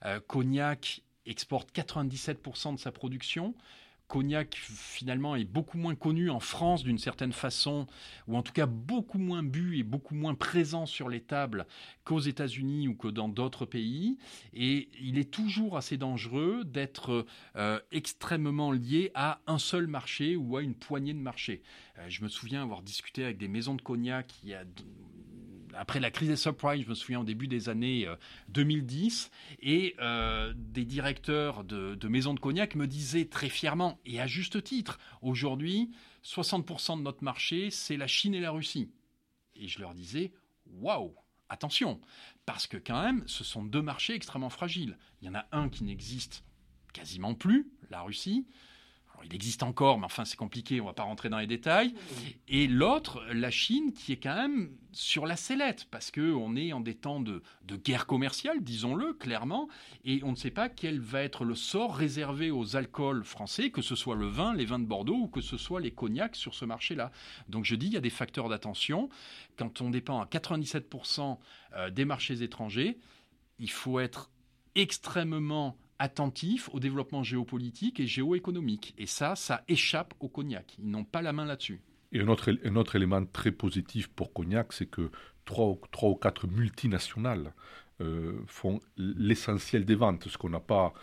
Euh, 0.06 0.20
Cognac 0.26 1.02
exporte 1.26 1.72
97% 1.76 2.76
de 2.76 2.80
sa 2.80 2.92
production. 2.92 3.54
Cognac 4.12 4.58
finalement 4.60 5.38
est 5.38 5.46
beaucoup 5.46 5.78
moins 5.78 5.96
connu 5.96 6.30
en 6.30 6.42
France 6.42 6.84
d'une 6.84 6.98
certaine 6.98 7.32
façon, 7.32 7.88
ou 8.28 8.36
en 8.36 8.44
tout 8.44 8.52
cas 8.52 8.66
beaucoup 8.66 9.18
moins 9.18 9.42
bu 9.42 9.78
et 9.78 9.84
beaucoup 9.84 10.16
moins 10.16 10.36
présent 10.36 10.86
sur 10.86 11.08
les 11.08 11.22
tables 11.22 11.66
qu'aux 12.04 12.20
États-Unis 12.20 12.90
ou 12.90 12.96
que 12.96 13.08
dans 13.08 13.30
d'autres 13.30 13.66
pays. 13.66 14.18
Et 14.54 14.90
il 15.00 15.18
est 15.18 15.32
toujours 15.32 15.78
assez 15.78 15.96
dangereux 15.96 16.66
d'être 16.66 17.26
euh, 17.56 17.80
extrêmement 17.94 18.74
lié 18.74 19.12
à 19.16 19.40
un 19.48 19.58
seul 19.58 19.88
marché 19.88 20.36
ou 20.36 20.58
à 20.58 20.62
une 20.62 20.76
poignée 20.76 21.14
de 21.14 21.20
marchés. 21.20 21.62
Euh, 21.98 22.10
je 22.10 22.22
me 22.22 22.28
souviens 22.28 22.64
avoir 22.64 22.82
discuté 22.82 23.24
avec 23.24 23.38
des 23.38 23.48
maisons 23.48 23.76
de 23.76 23.82
cognac 23.82 24.34
il 24.44 24.54
a 24.54 24.66
après 25.82 26.00
la 26.00 26.12
crise 26.12 26.30
des 26.30 26.36
subprimes, 26.36 26.84
je 26.84 26.88
me 26.88 26.94
souviens 26.94 27.22
au 27.22 27.24
début 27.24 27.48
des 27.48 27.68
années 27.68 28.08
2010, 28.50 29.32
euh, 29.32 29.56
et 29.64 29.96
euh, 30.00 30.54
des 30.56 30.86
directeurs 30.86 31.64
de, 31.64 32.08
maisons 32.08 32.36
de 32.36 32.40
cognac 32.40 32.76
me 32.76 32.86
disaient 32.86 33.26
très 33.26 33.50
fièrement, 33.50 34.00
et 34.06 34.22
à 34.22 34.28
juste 34.28 34.64
titre, 34.64 35.00
aujourd'hui, 35.24 35.90
60% 36.24 37.00
de 37.00 37.02
notre 37.02 37.24
marché, 37.24 37.72
c'est 37.72 37.98
la 37.98 38.06
Chine 38.06 38.36
et 38.36 38.40
la 38.40 38.52
Russie. 38.52 38.92
Et 39.56 39.68
je 39.68 39.80
leur 39.80 39.96
disais, 39.96 40.34
waouh, 40.68 41.16
attention, 41.50 42.00
parce 42.46 42.68
que 42.68 42.78
quand 42.78 43.02
même, 43.02 43.24
ce 43.26 43.44
sont 43.44 43.64
deux 43.64 43.82
marchés 43.82 44.14
extrêmement 44.14 44.52
fragiles. 44.52 45.00
Il 45.24 45.26
y 45.26 45.30
en 45.30 45.36
a 45.36 45.48
un 45.52 45.68
qui 45.68 45.84
n'existe 45.84 46.44
quasiment 46.94 47.34
plus, 47.34 47.72
la 47.90 48.04
Russie, 48.04 48.46
il 49.26 49.34
existe 49.34 49.64
encore, 49.64 50.00
mais 50.00 50.06
enfin 50.06 50.26
c'est 50.26 50.38
compliqué, 50.38 50.80
on 50.82 50.86
ne 50.86 50.90
va 50.90 50.94
pas 50.94 51.04
rentrer 51.04 51.30
dans 51.30 51.38
les 51.38 51.48
détails. 51.48 51.94
Et 52.48 52.68
l'autre, 52.68 53.24
la 53.34 53.52
Chine, 53.52 53.94
qui 53.94 54.14
est 54.14 54.18
quand 54.18 54.36
même 54.36 54.72
sur 54.92 55.26
la 55.26 55.36
sellette, 55.36 55.88
parce 55.90 56.12
qu'on 56.12 56.56
est 56.56 56.74
en 56.74 56.82
des 56.82 56.96
temps 56.96 57.20
de, 57.20 57.42
guerre 57.84 58.06
commerciale, 58.06 58.62
disons-le 58.62 59.14
clairement, 59.14 59.70
et 60.04 60.22
on 60.24 60.32
ne 60.32 60.36
sait 60.36 60.52
pas 60.52 60.68
quel 60.68 61.00
va 61.00 61.22
être 61.22 61.46
le 61.46 61.56
sort 61.56 61.96
réservé 61.96 62.52
aux 62.52 62.76
alcools 62.76 63.24
français, 63.24 63.72
que 63.72 63.82
ce 63.82 63.96
soit 63.96 64.16
le 64.16 64.28
vin, 64.28 64.54
les 64.54 64.66
vins 64.66 64.80
de 64.80 64.86
Bordeaux, 64.86 65.16
ou 65.16 65.28
que 65.28 65.42
ce 65.42 65.58
soit 65.58 65.80
les 65.80 65.92
cognacs 65.92 66.36
sur 66.36 66.54
ce 66.54 66.66
marché-là. 66.66 67.12
Donc 67.48 67.66
je 67.66 67.76
dis, 67.76 67.88
il 67.88 67.94
y 67.94 67.98
a 67.98 68.02
des 68.02 68.10
facteurs 68.10 68.50
d'attention. 68.50 69.10
Quand 69.58 69.82
on 69.82 69.90
dépend 69.90 70.20
à 70.20 70.26
97% 70.26 71.38
euh, 71.76 71.90
des 71.90 72.06
marchés 72.06 72.44
étrangers, 72.44 72.98
il 73.60 73.72
faut 73.72 74.00
être 74.00 74.30
extrêmement 74.76 75.78
attentifs 76.02 76.68
au 76.74 76.80
développement 76.80 77.22
géopolitique 77.22 78.00
et 78.00 78.08
géoéconomique. 78.08 78.96
Et 78.98 79.06
ça, 79.06 79.36
ça 79.36 79.64
échappe 79.68 80.16
au 80.20 80.28
cognac. 80.28 80.76
Ils 80.80 80.90
n'ont 80.90 81.04
pas 81.04 81.22
la 81.22 81.32
main 81.32 81.46
là-dessus. 81.46 81.80
Et 82.12 82.20
un 82.20 82.28
autre, 82.28 82.96
élément 82.96 83.24
très 83.26 83.52
positif 83.52 84.10
pour 84.10 84.34
Cognac, 84.34 84.74
c'est 84.74 84.88
que 84.88 85.12
trois, 85.46 85.78
ou 86.02 86.16
quatre 86.16 86.46
multinationales 86.48 87.54
euh, 88.02 88.34
font 88.48 88.82
l'essentiel 88.98 89.86
des 89.86 89.96
ventes, 89.96 90.28
ce 90.28 90.38
qu'on 90.38 90.50
n'a 90.50 90.60
pas, 90.60 90.94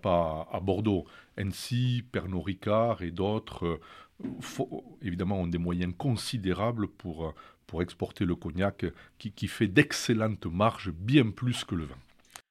pas 0.00 0.48
à 0.50 0.60
Bordeaux. 0.60 1.04
NC, 1.36 2.04
Pernod 2.10 2.44
Ricard 2.44 3.02
et 3.02 3.10
d'autres, 3.10 3.66
euh, 3.66 4.64
évidemment, 5.02 5.40
ont 5.40 5.46
des 5.46 5.58
moyens 5.58 5.92
considérables 5.98 6.86
pour, 6.86 7.34
pour 7.66 7.82
exporter 7.82 8.24
le 8.24 8.36
cognac, 8.36 8.86
qui, 9.18 9.32
qui 9.32 9.48
fait 9.48 9.68
d'excellentes 9.68 10.46
marges, 10.46 10.90
bien 10.92 11.30
plus 11.30 11.64
que 11.64 11.74
le 11.74 11.84
vin. 11.84 11.98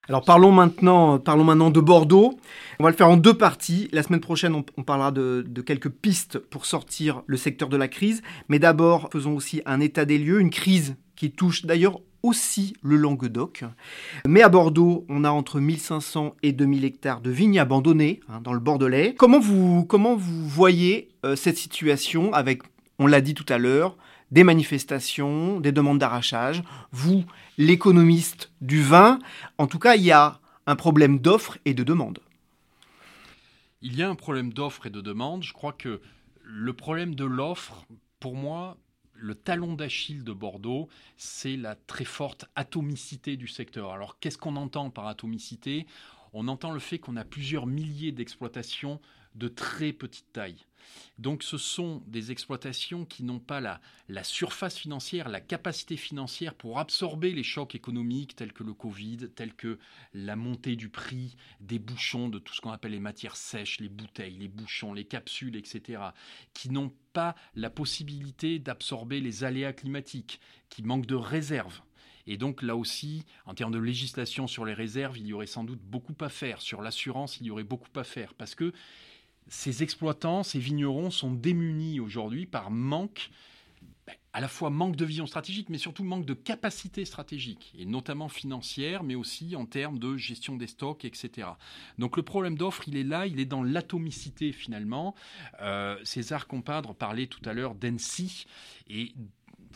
Alors 0.07 0.23
parlons 0.23 0.51
maintenant, 0.51 1.17
parlons 1.17 1.43
maintenant 1.43 1.71
de 1.71 1.79
Bordeaux. 1.79 2.37
On 2.79 2.83
va 2.83 2.91
le 2.91 2.95
faire 2.95 3.09
en 3.09 3.17
deux 3.17 3.33
parties. 3.33 3.89
La 3.91 4.03
semaine 4.03 4.19
prochaine, 4.19 4.53
on, 4.77 4.83
parlera 4.83 5.11
de, 5.11 5.43
quelques 5.65 5.89
pistes 5.89 6.37
pour 6.37 6.65
sortir 6.65 7.23
le 7.25 7.37
secteur 7.37 7.69
de 7.69 7.77
la 7.77 7.87
crise. 7.87 8.21
Mais 8.47 8.59
d'abord, 8.59 9.09
faisons 9.11 9.35
aussi 9.35 9.61
un 9.65 9.79
état 9.79 10.05
des 10.05 10.17
lieux, 10.17 10.39
une 10.39 10.51
crise 10.51 10.95
qui 11.15 11.31
touche 11.31 11.65
d'ailleurs 11.65 11.99
aussi 12.21 12.75
le 12.81 12.97
Languedoc. 12.97 13.63
Mais 14.27 14.41
à 14.41 14.49
Bordeaux, 14.49 15.05
on 15.09 15.23
a 15.23 15.29
entre 15.29 15.59
1500 15.59 16.35
et 16.43 16.51
2000 16.51 16.85
hectares 16.85 17.21
de 17.21 17.29
vignes 17.29 17.59
abandonnées 17.59 18.19
hein, 18.29 18.41
dans 18.43 18.53
le 18.53 18.59
Bordelais. 18.59 19.15
Comment 19.17 19.39
vous, 19.39 19.85
comment 19.85 20.15
vous 20.15 20.47
voyez 20.47 21.09
euh, 21.25 21.35
cette 21.35 21.57
situation 21.57 22.33
avec, 22.33 22.61
on 22.99 23.07
l'a 23.07 23.21
dit 23.21 23.33
tout 23.33 23.45
à 23.49 23.57
l'heure, 23.57 23.95
des 24.31 24.43
manifestations, 24.43 25.59
des 25.59 25.71
demandes 25.71 25.99
d'arrachage? 25.99 26.63
Vous, 26.91 27.23
l'économiste 27.57 28.51
du 28.61 28.81
vin, 28.81 29.19
en 29.57 29.67
tout 29.67 29.79
cas, 29.79 29.95
il 29.95 30.03
y 30.03 30.11
a 30.11 30.39
un 30.67 30.75
problème 30.75 31.19
d'offre 31.19 31.57
et 31.65 31.73
de 31.73 31.83
demande. 31.83 32.19
Il 33.81 33.95
y 33.95 34.03
a 34.03 34.09
un 34.09 34.15
problème 34.15 34.51
d'offre 34.51 34.87
et 34.87 34.89
de 34.89 35.01
demande. 35.01 35.43
Je 35.43 35.53
crois 35.53 35.73
que 35.73 36.01
le 36.43 36.73
problème 36.73 37.15
de 37.15 37.25
l'offre, 37.25 37.85
pour 38.19 38.35
moi, 38.35 38.77
le 39.13 39.35
talon 39.35 39.73
d'Achille 39.73 40.23
de 40.23 40.33
Bordeaux, 40.33 40.89
c'est 41.17 41.55
la 41.55 41.75
très 41.75 42.05
forte 42.05 42.45
atomicité 42.55 43.37
du 43.37 43.47
secteur. 43.47 43.91
Alors 43.91 44.19
qu'est-ce 44.19 44.37
qu'on 44.37 44.55
entend 44.55 44.89
par 44.89 45.07
atomicité? 45.07 45.85
On 46.33 46.47
entend 46.47 46.71
le 46.71 46.79
fait 46.79 46.99
qu'on 46.99 47.15
a 47.15 47.23
plusieurs 47.23 47.65
milliers 47.65 48.11
d'exploitations 48.11 48.99
de 49.35 49.47
très 49.47 49.93
petite 49.93 50.31
taille. 50.33 50.65
Donc 51.17 51.43
ce 51.43 51.58
sont 51.58 52.04
des 52.08 52.32
exploitations 52.32 53.06
qui 53.06 53.24
n'ont 53.24 53.39
pas 53.39 53.62
la, 53.62 54.24
surface 54.24 54.78
financière, 54.78 55.30
la 55.30 55.39
capacité 55.39 55.95
financière 55.95 56.54
pour 56.54 56.80
absorber 56.80 57.32
les 57.32 57.43
chocs 57.43 57.76
économiques 57.76 58.36
tels 58.36 58.54
que 58.54 58.63
le 58.63 58.74
Covid, 58.74 59.30
tels 59.36 59.54
que 59.54 59.80
la 60.13 60.36
montée 60.36 60.76
du 60.76 60.89
prix 60.89 61.38
des 61.62 61.80
bouchons, 61.80 62.28
de 62.28 62.39
tout 62.39 62.54
ce 62.54 62.62
qu'on 62.62 62.71
appelle 62.71 62.91
les 62.91 63.00
matières 63.00 63.38
sèches, 63.38 63.80
les 63.80 63.89
bouteilles, 63.89 64.38
les 64.38 64.50
bouchons, 64.50 64.93
les 64.93 65.06
capsules, 65.06 65.56
etc., 65.56 66.02
qui 66.54 66.69
n'ont 66.69 66.93
pas 67.13 67.36
la 67.56 67.69
possibilité 67.69 68.60
d'absorber 68.60 69.21
les 69.21 69.43
aléas 69.45 69.74
climatiques, 69.74 70.41
qui 70.69 70.84
manquent 70.84 71.06
de 71.06 71.15
réserves. 71.15 71.82
Et 72.28 72.38
donc 72.38 72.62
là 72.62 72.76
aussi, 72.76 73.24
en 73.45 73.54
termes 73.54 73.71
de 73.71 73.80
législation 73.80 74.48
sur 74.48 74.65
les 74.65 74.74
réserves, 74.74 75.17
il 75.17 75.28
y 75.28 75.34
aurait 75.34 75.45
sans 75.45 75.63
doute 75.63 75.82
beaucoup 75.82 76.15
à 76.21 76.30
faire. 76.30 76.62
Sur 76.62 76.82
l'assurance, 76.82 77.39
il 77.39 77.48
y 77.48 77.52
aurait 77.52 77.63
beaucoup 77.63 78.00
à 78.00 78.04
faire. 78.04 78.34
Parce 78.34 78.56
que 78.56 78.74
ces 79.47 79.84
exploitants, 79.84 80.43
ces 80.43 80.60
vignerons 80.60 81.12
sont 81.12 81.31
démunis 81.31 81.99
aujourd'hui 81.99 82.45
par 82.45 82.71
manque, 82.71 83.29
à 84.34 84.41
la 84.41 84.47
fois 84.47 84.69
manque 84.69 84.95
de 84.95 85.05
vision 85.05 85.25
stratégique, 85.27 85.69
mais 85.69 85.77
surtout 85.77 86.03
manque 86.03 86.25
de 86.25 86.34
capacité 86.34 87.05
stratégique, 87.05 87.73
et 87.77 87.86
notamment 87.86 88.27
financière, 88.27 89.03
mais 89.03 89.15
aussi 89.15 89.55
en 89.55 89.65
termes 89.65 89.97
de 89.97 90.17
gestion 90.17 90.58
des 90.58 90.67
stocks, 90.67 91.05
etc. 91.05 91.47
Donc 91.99 92.17
le 92.17 92.23
problème 92.23 92.58
d'offre, 92.58 92.88
il 92.88 92.97
est 92.97 93.03
là, 93.03 93.27
il 93.27 93.39
est 93.39 93.45
dans 93.45 93.63
l'atomicité 93.63 94.51
finalement. 94.51 95.15
Euh, 95.62 95.97
César 96.03 96.47
Compadre 96.47 96.93
parlait 96.93 97.27
tout 97.27 97.41
à 97.47 97.53
l'heure 97.53 97.75
d'ENSI, 97.75 98.45
et 98.89 99.13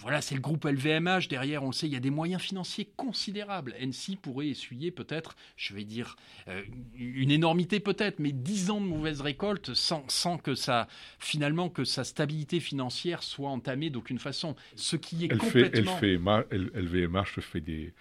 voilà, 0.01 0.21
c'est 0.21 0.35
le 0.35 0.41
groupe 0.41 0.65
LVMH. 0.65 1.27
Derrière, 1.29 1.63
on 1.63 1.67
le 1.67 1.73
sait, 1.73 1.88
il 1.88 1.93
y 1.93 1.97
a 1.97 1.99
des 1.99 2.09
moyens 2.09 2.41
financiers 2.41 2.89
considérables. 2.95 3.75
NC 3.79 4.17
pourrait 4.21 4.49
essuyer 4.49 4.91
peut-être, 4.91 5.35
je 5.57 5.73
vais 5.73 5.83
dire, 5.83 6.15
euh, 6.47 6.62
une 6.95 7.31
énormité 7.31 7.79
peut-être, 7.79 8.19
mais 8.19 8.31
10 8.31 8.69
ans 8.69 8.81
de 8.81 8.85
mauvaise 8.85 9.21
récolte 9.21 9.73
sans, 9.73 10.03
sans, 10.07 10.38
que 10.38 10.55
ça, 10.55 10.88
finalement, 11.19 11.69
que 11.69 11.83
sa 11.83 12.03
stabilité 12.03 12.59
financière 12.59 13.23
soit 13.23 13.49
entamée 13.49 13.89
d'aucune 13.89 14.19
façon. 14.19 14.55
Ce 14.75 14.95
qui 14.95 15.25
est 15.25 15.31
elle 15.31 15.38
complètement... 15.38 15.97
Fait, 15.97 16.13
elle 16.13 16.69
fait, 16.71 16.79
LVMH 16.79 17.41
fait 17.41 17.62
des, 17.62 17.93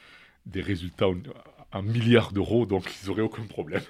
des 0.46 0.61
résultats 0.61 1.08
un 1.72 1.83
milliard 1.83 2.33
d'euros, 2.33 2.64
donc 2.64 2.90
ils 3.02 3.09
n'auraient 3.09 3.22
aucun 3.22 3.44
problème. 3.44 3.83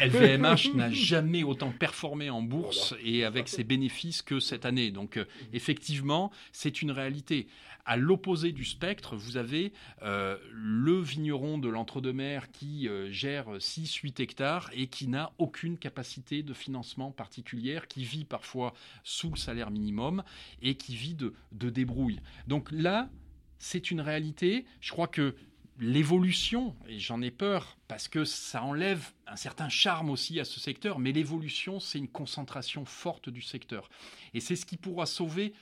LVMH 0.00 0.70
n'a 0.74 0.90
jamais 0.90 1.42
autant 1.42 1.72
performé 1.72 2.30
en 2.30 2.42
bourse 2.42 2.94
et 3.02 3.24
avec 3.24 3.48
ses 3.48 3.64
bénéfices 3.64 4.22
que 4.22 4.38
cette 4.38 4.64
année. 4.64 4.92
Donc 4.92 5.16
euh, 5.16 5.24
effectivement, 5.52 6.30
c'est 6.52 6.80
une 6.80 6.92
réalité. 6.92 7.48
À 7.86 7.96
l'opposé 7.96 8.52
du 8.52 8.64
spectre, 8.64 9.16
vous 9.16 9.36
avez 9.36 9.72
euh, 10.02 10.38
le 10.52 11.00
vigneron 11.00 11.58
de 11.58 11.68
l'entre-deux-mer 11.68 12.50
qui 12.52 12.88
euh, 12.88 13.10
gère 13.10 13.46
6-8 13.58 14.22
hectares 14.22 14.70
et 14.72 14.86
qui 14.86 15.08
n'a 15.08 15.32
aucune 15.38 15.76
capacité 15.76 16.42
de 16.42 16.54
financement 16.54 17.10
particulière, 17.10 17.88
qui 17.88 18.04
vit 18.04 18.24
parfois 18.24 18.74
sous 19.02 19.30
le 19.30 19.36
salaire 19.36 19.70
minimum 19.70 20.22
et 20.62 20.76
qui 20.76 20.94
vit 20.94 21.14
de, 21.14 21.34
de 21.52 21.68
débrouille. 21.68 22.20
Donc 22.46 22.70
là, 22.70 23.10
c'est 23.58 23.90
une 23.90 24.00
réalité. 24.00 24.64
Je 24.80 24.92
crois 24.92 25.08
que 25.08 25.34
l'évolution, 25.78 26.76
et 26.88 26.98
j'en 26.98 27.20
ai 27.20 27.30
peur 27.30 27.76
parce 27.88 28.08
que 28.08 28.24
ça 28.24 28.62
enlève 28.62 29.12
un 29.26 29.36
certain 29.36 29.68
charme 29.68 30.10
aussi 30.10 30.38
à 30.40 30.44
ce 30.44 30.60
secteur, 30.60 30.98
mais 30.98 31.12
l'évolution, 31.12 31.80
c'est 31.80 31.98
une 31.98 32.08
concentration 32.08 32.84
forte 32.84 33.28
du 33.28 33.42
secteur. 33.42 33.88
Et 34.34 34.40
c'est 34.40 34.56
ce 34.56 34.66
qui 34.66 34.76
pourra 34.76 35.06
sauver 35.06 35.52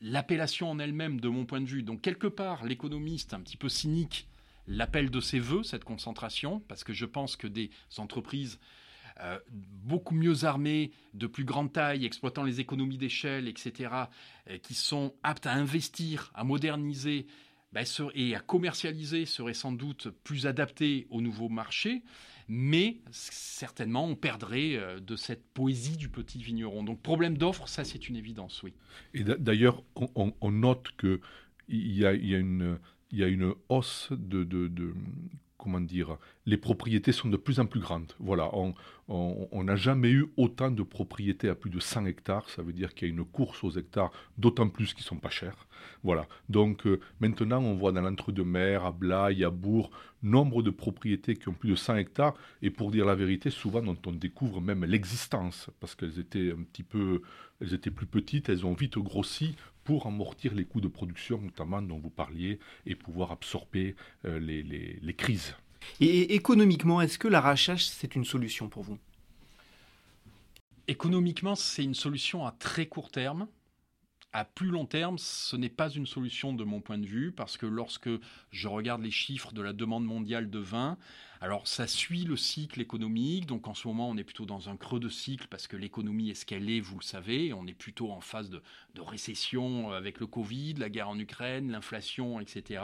l'appellation 0.00 0.70
en 0.70 0.78
elle-même, 0.78 1.20
de 1.20 1.28
mon 1.28 1.46
point 1.46 1.60
de 1.60 1.66
vue. 1.66 1.82
Donc, 1.82 2.02
quelque 2.02 2.26
part, 2.26 2.64
l'économiste, 2.64 3.32
un 3.32 3.40
petit 3.40 3.56
peu 3.56 3.68
cynique, 3.68 4.28
l'appelle 4.66 5.10
de 5.10 5.20
ses 5.20 5.38
voeux, 5.38 5.62
cette 5.62 5.84
concentration, 5.84 6.60
parce 6.68 6.84
que 6.84 6.92
je 6.92 7.06
pense 7.06 7.36
que 7.36 7.46
des 7.46 7.70
entreprises 7.96 8.58
euh, 9.20 9.38
beaucoup 9.50 10.14
mieux 10.14 10.44
armées, 10.44 10.90
de 11.12 11.28
plus 11.28 11.44
grande 11.44 11.72
taille, 11.72 12.04
exploitant 12.04 12.42
les 12.42 12.60
économies 12.60 12.98
d'échelle, 12.98 13.46
etc., 13.46 13.90
euh, 14.50 14.58
qui 14.58 14.74
sont 14.74 15.14
aptes 15.22 15.46
à 15.46 15.52
investir, 15.52 16.32
à 16.34 16.42
moderniser, 16.42 17.26
et 18.14 18.34
à 18.34 18.40
commercialiser 18.40 19.26
serait 19.26 19.54
sans 19.54 19.72
doute 19.72 20.08
plus 20.22 20.46
adapté 20.46 21.06
au 21.10 21.20
nouveau 21.20 21.48
marché, 21.48 22.02
mais 22.48 22.98
certainement 23.10 24.04
on 24.06 24.16
perdrait 24.16 24.76
euh, 24.76 25.00
de 25.00 25.16
cette 25.16 25.44
poésie 25.54 25.96
du 25.96 26.08
petit 26.08 26.38
vigneron. 26.42 26.84
Donc 26.84 27.00
problème 27.00 27.36
d'offre, 27.36 27.68
ça 27.68 27.84
c'est 27.84 28.08
une 28.08 28.16
évidence, 28.16 28.62
oui. 28.62 28.74
Et 29.14 29.24
d'ailleurs, 29.24 29.82
on, 30.14 30.50
note 30.50 30.88
qu'il 30.98 31.20
y, 31.68 32.04
a, 32.04 32.12
une, 32.12 32.78
y 33.10 33.22
a 33.22 33.28
une 33.28 33.54
hausse 33.68 34.08
de, 34.12 34.44
de 34.44 34.94
comment 35.64 35.80
dire, 35.80 36.18
les 36.44 36.58
propriétés 36.58 37.10
sont 37.10 37.30
de 37.30 37.38
plus 37.38 37.58
en 37.58 37.64
plus 37.64 37.80
grandes. 37.80 38.12
Voilà, 38.20 38.50
on 39.08 39.64
n'a 39.64 39.76
jamais 39.76 40.10
eu 40.10 40.26
autant 40.36 40.70
de 40.70 40.82
propriétés 40.82 41.48
à 41.48 41.54
plus 41.54 41.70
de 41.70 41.80
100 41.80 42.04
hectares. 42.04 42.50
Ça 42.50 42.62
veut 42.62 42.74
dire 42.74 42.94
qu'il 42.94 43.08
y 43.08 43.10
a 43.10 43.14
une 43.14 43.24
course 43.24 43.64
aux 43.64 43.70
hectares, 43.70 44.12
d'autant 44.36 44.68
plus 44.68 44.92
qu'ils 44.92 45.04
sont 45.04 45.16
pas 45.16 45.30
chers. 45.30 45.66
Voilà. 46.02 46.26
Donc 46.50 46.86
euh, 46.86 47.00
maintenant, 47.20 47.62
on 47.62 47.74
voit 47.74 47.92
dans 47.92 48.02
l'entre-deux-mer, 48.02 48.84
à 48.84 48.92
Blaye, 48.92 49.42
à 49.42 49.50
Bourg, 49.50 49.90
nombre 50.22 50.62
de 50.62 50.70
propriétés 50.70 51.34
qui 51.34 51.48
ont 51.48 51.54
plus 51.54 51.70
de 51.70 51.76
100 51.76 51.96
hectares. 51.96 52.34
Et 52.60 52.70
pour 52.70 52.90
dire 52.90 53.06
la 53.06 53.14
vérité, 53.14 53.48
souvent, 53.48 53.82
dont 53.82 53.96
on 54.06 54.12
découvre 54.12 54.60
même 54.60 54.84
l'existence, 54.84 55.70
parce 55.80 55.94
qu'elles 55.94 56.18
étaient 56.18 56.52
un 56.52 56.62
petit 56.62 56.82
peu, 56.82 57.22
elles 57.60 57.72
étaient 57.72 57.90
plus 57.90 58.06
petites, 58.06 58.50
elles 58.50 58.66
ont 58.66 58.74
vite 58.74 58.98
grossi 58.98 59.56
pour 59.84 60.06
amortir 60.06 60.54
les 60.54 60.64
coûts 60.64 60.80
de 60.80 60.88
production, 60.88 61.40
notamment 61.40 61.82
dont 61.82 61.98
vous 61.98 62.10
parliez, 62.10 62.58
et 62.86 62.94
pouvoir 62.94 63.32
absorber 63.32 63.94
euh, 64.24 64.38
les, 64.38 64.62
les, 64.62 65.14
crises. 65.14 65.54
Et 66.00 66.34
économiquement, 66.34 67.00
est-ce 67.00 67.18
que 67.18 67.28
l'arrachage, 67.28 67.86
c'est 67.86 68.14
une 68.16 68.24
solution 68.24 68.68
pour 68.68 68.82
vous? 68.82 68.98
Économiquement, 70.88 71.54
c'est 71.54 71.84
une 71.84 71.94
solution 71.94 72.46
à 72.46 72.52
très 72.52 72.86
court 72.86 73.10
terme. 73.10 73.46
À 74.36 74.44
plus 74.44 74.66
long 74.66 74.84
terme, 74.84 75.16
ce 75.16 75.54
n'est 75.54 75.68
pas 75.68 75.88
une 75.88 76.08
solution 76.08 76.52
de 76.52 76.64
mon 76.64 76.80
point 76.80 76.98
de 76.98 77.06
vue, 77.06 77.30
parce 77.30 77.56
que 77.56 77.66
lorsque 77.66 78.10
je 78.50 78.66
regarde 78.66 79.00
les 79.00 79.12
chiffres 79.12 79.52
de 79.52 79.62
la 79.62 79.72
demande 79.72 80.04
mondiale 80.04 80.50
de 80.50 80.58
vin, 80.58 80.98
alors 81.40 81.68
ça 81.68 81.86
suit 81.86 82.24
le 82.24 82.36
cycle 82.36 82.80
économique, 82.80 83.46
donc 83.46 83.68
en 83.68 83.74
ce 83.74 83.86
moment 83.86 84.10
on 84.10 84.16
est 84.16 84.24
plutôt 84.24 84.44
dans 84.44 84.68
un 84.68 84.76
creux 84.76 84.98
de 84.98 85.08
cycle, 85.08 85.46
parce 85.48 85.68
que 85.68 85.76
l'économie 85.76 86.30
est 86.30 86.34
ce 86.34 86.46
qu'elle 86.46 86.68
est, 86.68 86.80
vous 86.80 86.98
le 86.98 87.04
savez, 87.04 87.52
on 87.52 87.64
est 87.68 87.74
plutôt 87.74 88.10
en 88.10 88.20
phase 88.20 88.50
de, 88.50 88.60
récession 89.00 89.92
avec 89.92 90.18
le 90.18 90.26
Covid, 90.26 90.74
la 90.78 90.90
guerre 90.90 91.10
en 91.10 91.18
Ukraine, 91.20 91.70
l'inflation, 91.70 92.40
etc. 92.40 92.82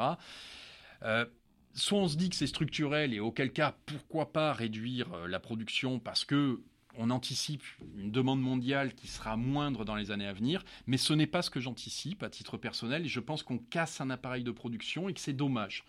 Euh, 1.02 1.26
soit 1.74 1.98
on 1.98 2.06
se 2.06 2.16
dit 2.16 2.30
que 2.30 2.36
c'est 2.36 2.46
structurel, 2.46 3.12
et 3.12 3.18
auquel 3.18 3.52
cas, 3.52 3.74
pourquoi 3.86 4.32
pas 4.32 4.52
réduire 4.52 5.12
euh, 5.14 5.26
la 5.26 5.40
production, 5.40 5.98
parce 5.98 6.24
que 6.24 6.60
on 6.96 7.10
anticipe 7.10 7.62
une 7.96 8.10
demande 8.10 8.40
mondiale 8.40 8.94
qui 8.94 9.06
sera 9.06 9.36
moindre 9.36 9.84
dans 9.84 9.94
les 9.94 10.10
années 10.10 10.26
à 10.26 10.32
venir, 10.32 10.64
mais 10.86 10.96
ce 10.96 11.12
n'est 11.12 11.26
pas 11.26 11.42
ce 11.42 11.50
que 11.50 11.60
j'anticipe 11.60 12.22
à 12.22 12.30
titre 12.30 12.56
personnel, 12.56 13.04
et 13.04 13.08
je 13.08 13.20
pense 13.20 13.42
qu'on 13.42 13.58
casse 13.58 14.00
un 14.00 14.10
appareil 14.10 14.44
de 14.44 14.50
production 14.50 15.08
et 15.08 15.14
que 15.14 15.20
c'est 15.20 15.32
dommage. 15.32 15.84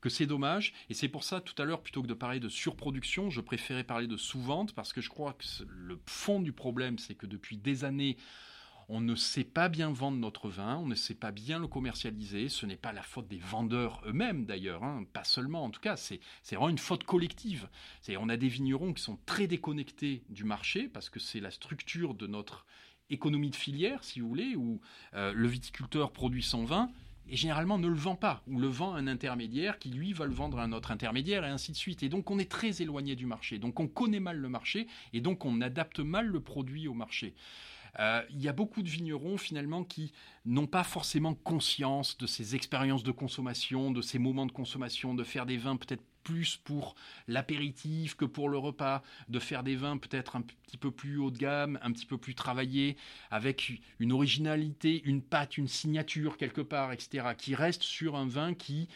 Que 0.00 0.08
c'est 0.10 0.26
dommage, 0.26 0.74
et 0.90 0.94
c'est 0.94 1.08
pour 1.08 1.24
ça 1.24 1.40
tout 1.40 1.60
à 1.60 1.64
l'heure, 1.64 1.80
plutôt 1.80 2.02
que 2.02 2.06
de 2.06 2.14
parler 2.14 2.40
de 2.40 2.48
surproduction, 2.48 3.30
je 3.30 3.40
préférais 3.40 3.84
parler 3.84 4.06
de 4.06 4.16
sous-vente, 4.16 4.74
parce 4.74 4.92
que 4.92 5.00
je 5.00 5.08
crois 5.08 5.32
que 5.32 5.44
le 5.66 5.98
fond 6.06 6.40
du 6.40 6.52
problème, 6.52 6.98
c'est 6.98 7.14
que 7.14 7.26
depuis 7.26 7.56
des 7.56 7.84
années, 7.84 8.16
on 8.88 9.00
ne 9.00 9.14
sait 9.14 9.44
pas 9.44 9.68
bien 9.68 9.90
vendre 9.90 10.18
notre 10.18 10.48
vin, 10.48 10.76
on 10.76 10.86
ne 10.86 10.94
sait 10.94 11.14
pas 11.14 11.32
bien 11.32 11.58
le 11.58 11.66
commercialiser. 11.66 12.48
Ce 12.48 12.66
n'est 12.66 12.76
pas 12.76 12.92
la 12.92 13.02
faute 13.02 13.28
des 13.28 13.38
vendeurs 13.38 14.02
eux-mêmes 14.06 14.44
d'ailleurs, 14.44 14.84
hein, 14.84 15.04
pas 15.12 15.24
seulement 15.24 15.64
en 15.64 15.70
tout 15.70 15.80
cas, 15.80 15.96
c'est 15.96 16.20
vraiment 16.50 16.68
une 16.68 16.78
faute 16.78 17.04
collective. 17.04 17.68
On 18.18 18.28
a 18.28 18.36
des 18.36 18.48
vignerons 18.48 18.92
qui 18.92 19.02
sont 19.02 19.18
très 19.26 19.46
déconnectés 19.46 20.22
du 20.28 20.44
marché 20.44 20.88
parce 20.88 21.10
que 21.10 21.20
c'est 21.20 21.40
la 21.40 21.50
structure 21.50 22.14
de 22.14 22.26
notre 22.26 22.66
économie 23.10 23.50
de 23.50 23.56
filière, 23.56 24.02
si 24.02 24.20
vous 24.20 24.28
voulez, 24.28 24.56
où 24.56 24.80
euh, 25.14 25.32
le 25.34 25.48
viticulteur 25.48 26.12
produit 26.12 26.42
son 26.42 26.64
vin 26.64 26.90
et 27.28 27.36
généralement 27.36 27.78
ne 27.78 27.88
le 27.88 27.94
vend 27.94 28.16
pas, 28.16 28.42
ou 28.46 28.58
le 28.58 28.66
vend 28.66 28.94
à 28.94 28.98
un 28.98 29.06
intermédiaire 29.06 29.78
qui 29.78 29.88
lui 29.88 30.12
va 30.12 30.26
le 30.26 30.34
vendre 30.34 30.58
à 30.58 30.62
un 30.62 30.72
autre 30.72 30.90
intermédiaire, 30.90 31.44
et 31.44 31.48
ainsi 31.48 31.72
de 31.72 31.76
suite. 31.76 32.02
Et 32.02 32.08
donc 32.08 32.30
on 32.30 32.38
est 32.38 32.50
très 32.50 32.82
éloigné 32.82 33.16
du 33.16 33.26
marché, 33.26 33.58
donc 33.58 33.80
on 33.80 33.88
connaît 33.88 34.20
mal 34.20 34.36
le 34.36 34.48
marché, 34.48 34.86
et 35.12 35.20
donc 35.20 35.44
on 35.44 35.60
adapte 35.60 36.00
mal 36.00 36.26
le 36.26 36.40
produit 36.40 36.86
au 36.86 36.94
marché. 36.94 37.34
Euh, 37.98 38.22
il 38.30 38.42
y 38.42 38.48
a 38.48 38.52
beaucoup 38.52 38.82
de 38.82 38.88
vignerons 38.88 39.38
finalement 39.38 39.84
qui 39.84 40.12
n'ont 40.44 40.66
pas 40.66 40.84
forcément 40.84 41.34
conscience 41.34 42.18
de 42.18 42.26
ces 42.26 42.54
expériences 42.54 43.02
de 43.02 43.12
consommation, 43.12 43.90
de 43.90 44.02
ces 44.02 44.18
moments 44.18 44.46
de 44.46 44.52
consommation, 44.52 45.14
de 45.14 45.24
faire 45.24 45.46
des 45.46 45.56
vins 45.56 45.76
peut-être 45.76 46.02
plus 46.24 46.56
pour 46.56 46.94
l'apéritif 47.28 48.16
que 48.16 48.24
pour 48.24 48.48
le 48.48 48.58
repas, 48.58 49.02
de 49.28 49.38
faire 49.38 49.62
des 49.62 49.76
vins 49.76 49.98
peut-être 49.98 50.36
un 50.36 50.40
petit 50.40 50.78
peu 50.78 50.90
plus 50.90 51.18
haut 51.18 51.30
de 51.30 51.38
gamme, 51.38 51.78
un 51.82 51.92
petit 51.92 52.06
peu 52.06 52.18
plus 52.18 52.34
travaillés, 52.34 52.96
avec 53.30 53.80
une 54.00 54.10
originalité, 54.10 55.02
une 55.04 55.22
pâte, 55.22 55.58
une 55.58 55.68
signature 55.68 56.36
quelque 56.36 56.62
part, 56.62 56.92
etc., 56.92 57.28
qui 57.36 57.54
reste 57.54 57.82
sur 57.82 58.16
un 58.16 58.26
vin 58.26 58.54
qui 58.54 58.88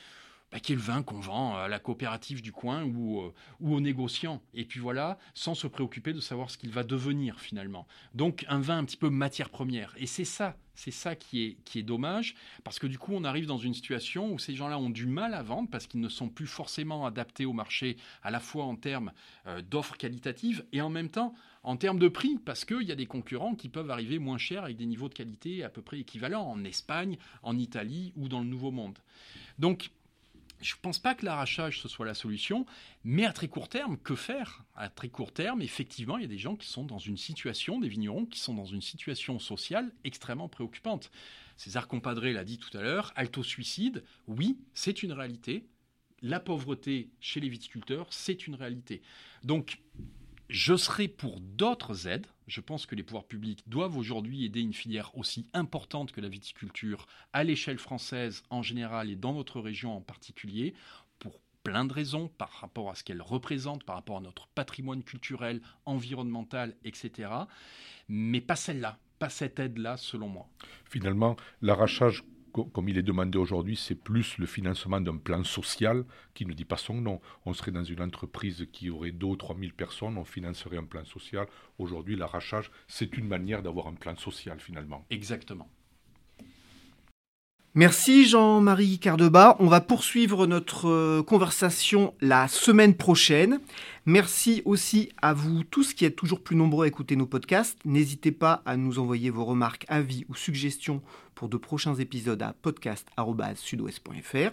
bah, 0.51 0.59
le 0.69 0.77
vin 0.77 1.03
qu'on 1.03 1.21
vend 1.21 1.57
à 1.57 1.69
la 1.69 1.79
coopérative 1.79 2.43
du 2.43 2.53
coin 2.53 2.85
ou, 2.85 3.21
euh, 3.21 3.35
ou 3.61 3.75
aux 3.75 3.81
négociants. 3.81 4.41
Et 4.55 4.65
puis 4.65 4.81
voilà, 4.81 5.19
sans 5.35 5.55
se 5.55 5.67
préoccuper 5.67 6.13
de 6.13 6.21
savoir 6.21 6.51
ce 6.51 6.59
qu'il 6.59 6.71
va 6.71 6.85
devenir 6.85 7.41
finalement. 7.41 7.87
Donc 8.15 8.45
un 8.49 8.61
vin 8.61 8.79
un 8.79 8.85
petit 8.85 8.97
peu 8.97 9.11
matière 9.11 9.51
première. 9.51 9.95
Et 9.99 10.07
c'est 10.07 10.25
ça, 10.25 10.57
c'est 10.75 10.91
ça 10.91 11.17
qui 11.17 11.45
est, 11.45 11.57
qui 11.65 11.81
est 11.81 11.83
dommage, 11.83 12.35
parce 12.65 12.79
que 12.79 12.87
du 12.87 12.99
coup 12.99 13.13
on 13.13 13.25
arrive 13.25 13.47
dans 13.47 13.59
une 13.59 13.75
situation 13.75 14.33
où 14.33 14.39
ces 14.39 14.55
gens-là 14.55 14.79
ont 14.79 14.91
du 14.91 15.07
mal 15.07 15.35
à 15.35 15.43
vendre 15.43 15.69
parce 15.71 15.87
qu'ils 15.87 16.01
ne 16.01 16.09
sont 16.09 16.29
plus 16.29 16.47
forcément 16.47 17.05
adaptés 17.05 17.45
au 17.45 17.53
marché, 17.53 17.97
à 18.23 18.31
la 18.31 18.41
fois 18.41 18.65
en 18.65 18.77
termes 18.77 19.13
euh, 19.47 19.61
d'offres 19.61 19.97
qualitatives 19.97 20.65
et 20.73 20.81
en 20.81 20.89
même 20.89 21.11
temps 21.11 21.35
en 21.65 21.77
termes 21.77 21.99
de 21.99 22.09
prix, 22.09 22.39
parce 22.39 22.65
qu'il 22.65 22.83
y 22.83 22.93
a 22.93 22.95
des 22.95 23.07
concurrents 23.07 23.55
qui 23.55 23.69
peuvent 23.69 23.91
arriver 23.91 24.19
moins 24.19 24.39
chers 24.39 24.65
avec 24.65 24.77
des 24.77 24.87
niveaux 24.87 25.09
de 25.09 25.15
qualité 25.15 25.65
à 25.65 25.69
peu 25.69 25.83
près 25.83 25.99
équivalents 25.99 26.49
en 26.49 26.65
Espagne, 26.65 27.19
en 27.43 27.59
Italie 27.59 28.13
ou 28.17 28.29
dans 28.29 28.41
le 28.41 28.47
Nouveau 28.47 28.71
Monde. 28.71 28.99
Donc 29.59 29.91
je 30.61 30.75
ne 30.75 30.81
pense 30.81 30.99
pas 30.99 31.14
que 31.14 31.25
l'arrachage 31.25 31.81
ce 31.81 31.88
soit 31.88 32.07
la 32.07 32.14
solution, 32.14 32.66
mais 33.05 33.25
à 33.25 33.33
très 33.33 33.49
court 33.49 33.68
terme, 33.68 33.97
que 33.99 34.14
faire? 34.14 34.64
À 34.75 34.88
très 34.88 35.09
court 35.09 35.33
terme, 35.33 35.62
effectivement, 35.62 36.18
il 36.18 36.23
y 36.23 36.25
a 36.25 36.29
des 36.29 36.38
gens 36.38 36.57
qui 36.57 36.68
sont 36.68 36.85
dans 36.85 36.99
une 36.99 37.16
situation, 37.16 37.79
des 37.79 37.88
vignerons 37.88 38.27
qui 38.27 38.38
sont 38.38 38.55
dans 38.55 38.66
une 38.66 38.83
situation 38.83 39.38
sociale 39.38 39.92
extrêmement 40.05 40.49
préoccupante. 40.49 41.11
César 41.57 41.88
Compadré 41.88 42.33
l'a 42.33 42.44
dit 42.44 42.59
tout 42.59 42.77
à 42.77 42.83
l'heure, 42.83 43.12
alto-suicide, 43.16 44.05
oui, 44.27 44.59
c'est 44.75 45.03
une 45.03 45.12
réalité. 45.12 45.66
La 46.23 46.40
pauvreté 46.40 47.11
chez 47.21 47.40
les 47.40 47.49
viticulteurs, 47.49 48.09
c'est 48.11 48.47
une 48.47 48.55
réalité. 48.55 49.03
Donc, 49.44 49.81
je 50.49 50.77
serai 50.77 51.09
pour 51.09 51.41
d'autres 51.41 52.09
aides. 52.09 52.27
Je 52.47 52.61
pense 52.61 52.87
que 52.87 52.95
les 52.95 53.03
pouvoirs 53.03 53.27
publics 53.27 53.63
doivent 53.67 53.99
aujourd'hui 53.99 54.45
aider 54.45 54.61
une 54.61 54.73
filière 54.73 55.17
aussi 55.17 55.47
importante 55.53 56.13
que 56.13 56.21
la 56.23 56.29
viticulture 56.29 57.07
à 57.35 57.45
l'échelle 57.45 57.79
française 57.79 58.43
en 58.49 58.63
général 58.63 59.11
et 59.11 59.17
dans 59.17 59.35
notre 59.35 59.61
région 59.61 59.95
en 59.95 60.01
particulier 60.01 60.75
pour 61.19 61.39
plein 61.63 61.85
de 61.85 61.93
raisons 61.93 62.29
par 62.39 62.51
rapport 62.51 62.91
à 62.91 62.95
ce 62.95 63.05
qu'elle 63.05 63.21
représente, 63.21 63.85
par 63.85 63.97
rapport 63.97 64.17
à 64.17 64.21
notre 64.23 64.49
patrimoine 64.49 65.03
culturel, 65.03 65.61
environnemental, 65.85 66.75
etc. 66.85 67.31
Mais 68.09 68.41
pas 68.41 68.57
celle-là, 68.57 68.99
pas 69.19 69.29
cette 69.29 69.59
aide-là 69.59 69.99
selon 69.99 70.29
moi. 70.29 70.49
Finalement, 70.87 71.37
l'arrachage 71.61 72.25
comme 72.53 72.89
il 72.89 72.99
est 72.99 73.03
demandé 73.03 73.39
aujourd'hui, 73.39 73.77
c'est 73.77 73.95
plus 73.95 74.39
le 74.39 74.47
financement 74.47 75.01
d'un 75.01 75.17
plan 75.17 75.45
social 75.45 76.05
qui 76.35 76.47
ne 76.47 76.53
dit 76.53 76.65
pas 76.65 76.77
son 76.77 76.95
nom. 76.95 77.21
On 77.47 77.55
serait 77.55 77.71
dans 77.71 77.85
une 77.85 78.03
entreprise 78.03 78.67
qui 78.73 78.91
aurait 78.91 79.13
2 79.13 79.27
ou 79.27 79.37
3 79.37 79.57
000 79.59 79.73
personnes, 79.77 80.19
on 80.19 80.25
financerait 80.25 80.79
un 80.79 80.85
plan 80.85 81.05
social. 81.05 81.47
Aujourd'hui, 81.79 82.17
l'arrachage, 82.17 82.71
c'est 82.87 83.17
une 83.17 83.29
manière 83.29 83.63
d'avoir 83.63 83.87
un 83.87 83.95
plan 83.95 84.17
social 84.17 84.61
finalement. 84.61 85.05
Exactement. 85.11 85.71
Merci 87.74 88.26
Jean-Marie 88.26 88.98
Cardeba. 88.98 89.57
On 89.61 89.66
va 89.66 89.81
poursuivre 89.81 90.46
notre 90.46 90.88
euh, 90.88 91.22
conversation 91.22 92.14
la 92.20 92.48
semaine 92.48 92.94
prochaine. 92.94 93.61
Merci 94.07 94.62
aussi 94.64 95.11
à 95.20 95.35
vous 95.35 95.64
tous 95.64 95.92
qui 95.92 96.07
êtes 96.07 96.16
toujours 96.16 96.42
plus 96.42 96.57
nombreux 96.57 96.87
à 96.87 96.88
écouter 96.88 97.14
nos 97.14 97.26
podcasts. 97.26 97.78
N'hésitez 97.85 98.33
pas 98.33 98.62
à 98.64 98.76
nous 98.76 98.98
envoyer 98.98 99.28
vos 99.31 99.44
remarques, 99.44 99.85
avis 99.88 100.24
ou 100.28 100.35
suggestions 100.35 101.02
pour 101.35 101.48
de 101.48 101.59
prochains 101.59 101.94
épisodes 101.94 102.42
à 102.42 102.54
podcast.sudouest.fr. 102.62 104.50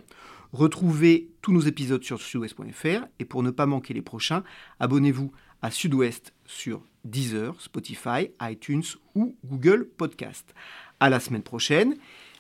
Retrouvez 0.52 1.30
tous 1.42 1.54
nos 1.54 1.62
épisodes 1.62 2.04
sur 2.04 2.22
sudouest.fr 2.22 3.08
et 3.20 3.26
pour 3.26 3.44
ne 3.44 3.52
pas 3.52 3.66
manquer 3.66 3.94
les 3.94 4.02
prochains, 4.02 4.44
abonnez-vous 4.80 5.32
à 5.62 5.72
Sudouest 5.72 6.34
sur 6.46 6.82
Deezer, 7.06 7.60
Spotify, 7.60 8.30
iTunes 8.42 8.84
ou 9.16 9.36
Google 9.46 9.88
Podcast. 9.98 10.54
À 11.00 11.10
la 11.10 11.20
semaine 11.20 11.44
prochaine. 11.44 11.96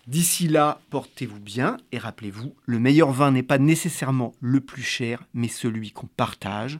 D'ici 0.07 0.47
là, 0.47 0.79
portez-vous 0.91 1.39
bien 1.39 1.77
et 1.91 1.97
rappelez-vous, 1.97 2.53
le 2.65 2.79
meilleur 2.79 3.11
vin 3.11 3.31
n'est 3.31 3.41
pas 3.41 3.57
nécessairement 3.57 4.35
le 4.39 4.61
plus 4.61 4.83
cher, 4.83 5.23
mais 5.33 5.47
celui 5.47 5.91
qu'on 5.91 6.05
partage 6.05 6.79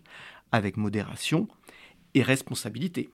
avec 0.52 0.78
modération 0.78 1.48
et 2.14 2.22
responsabilité. 2.22 3.04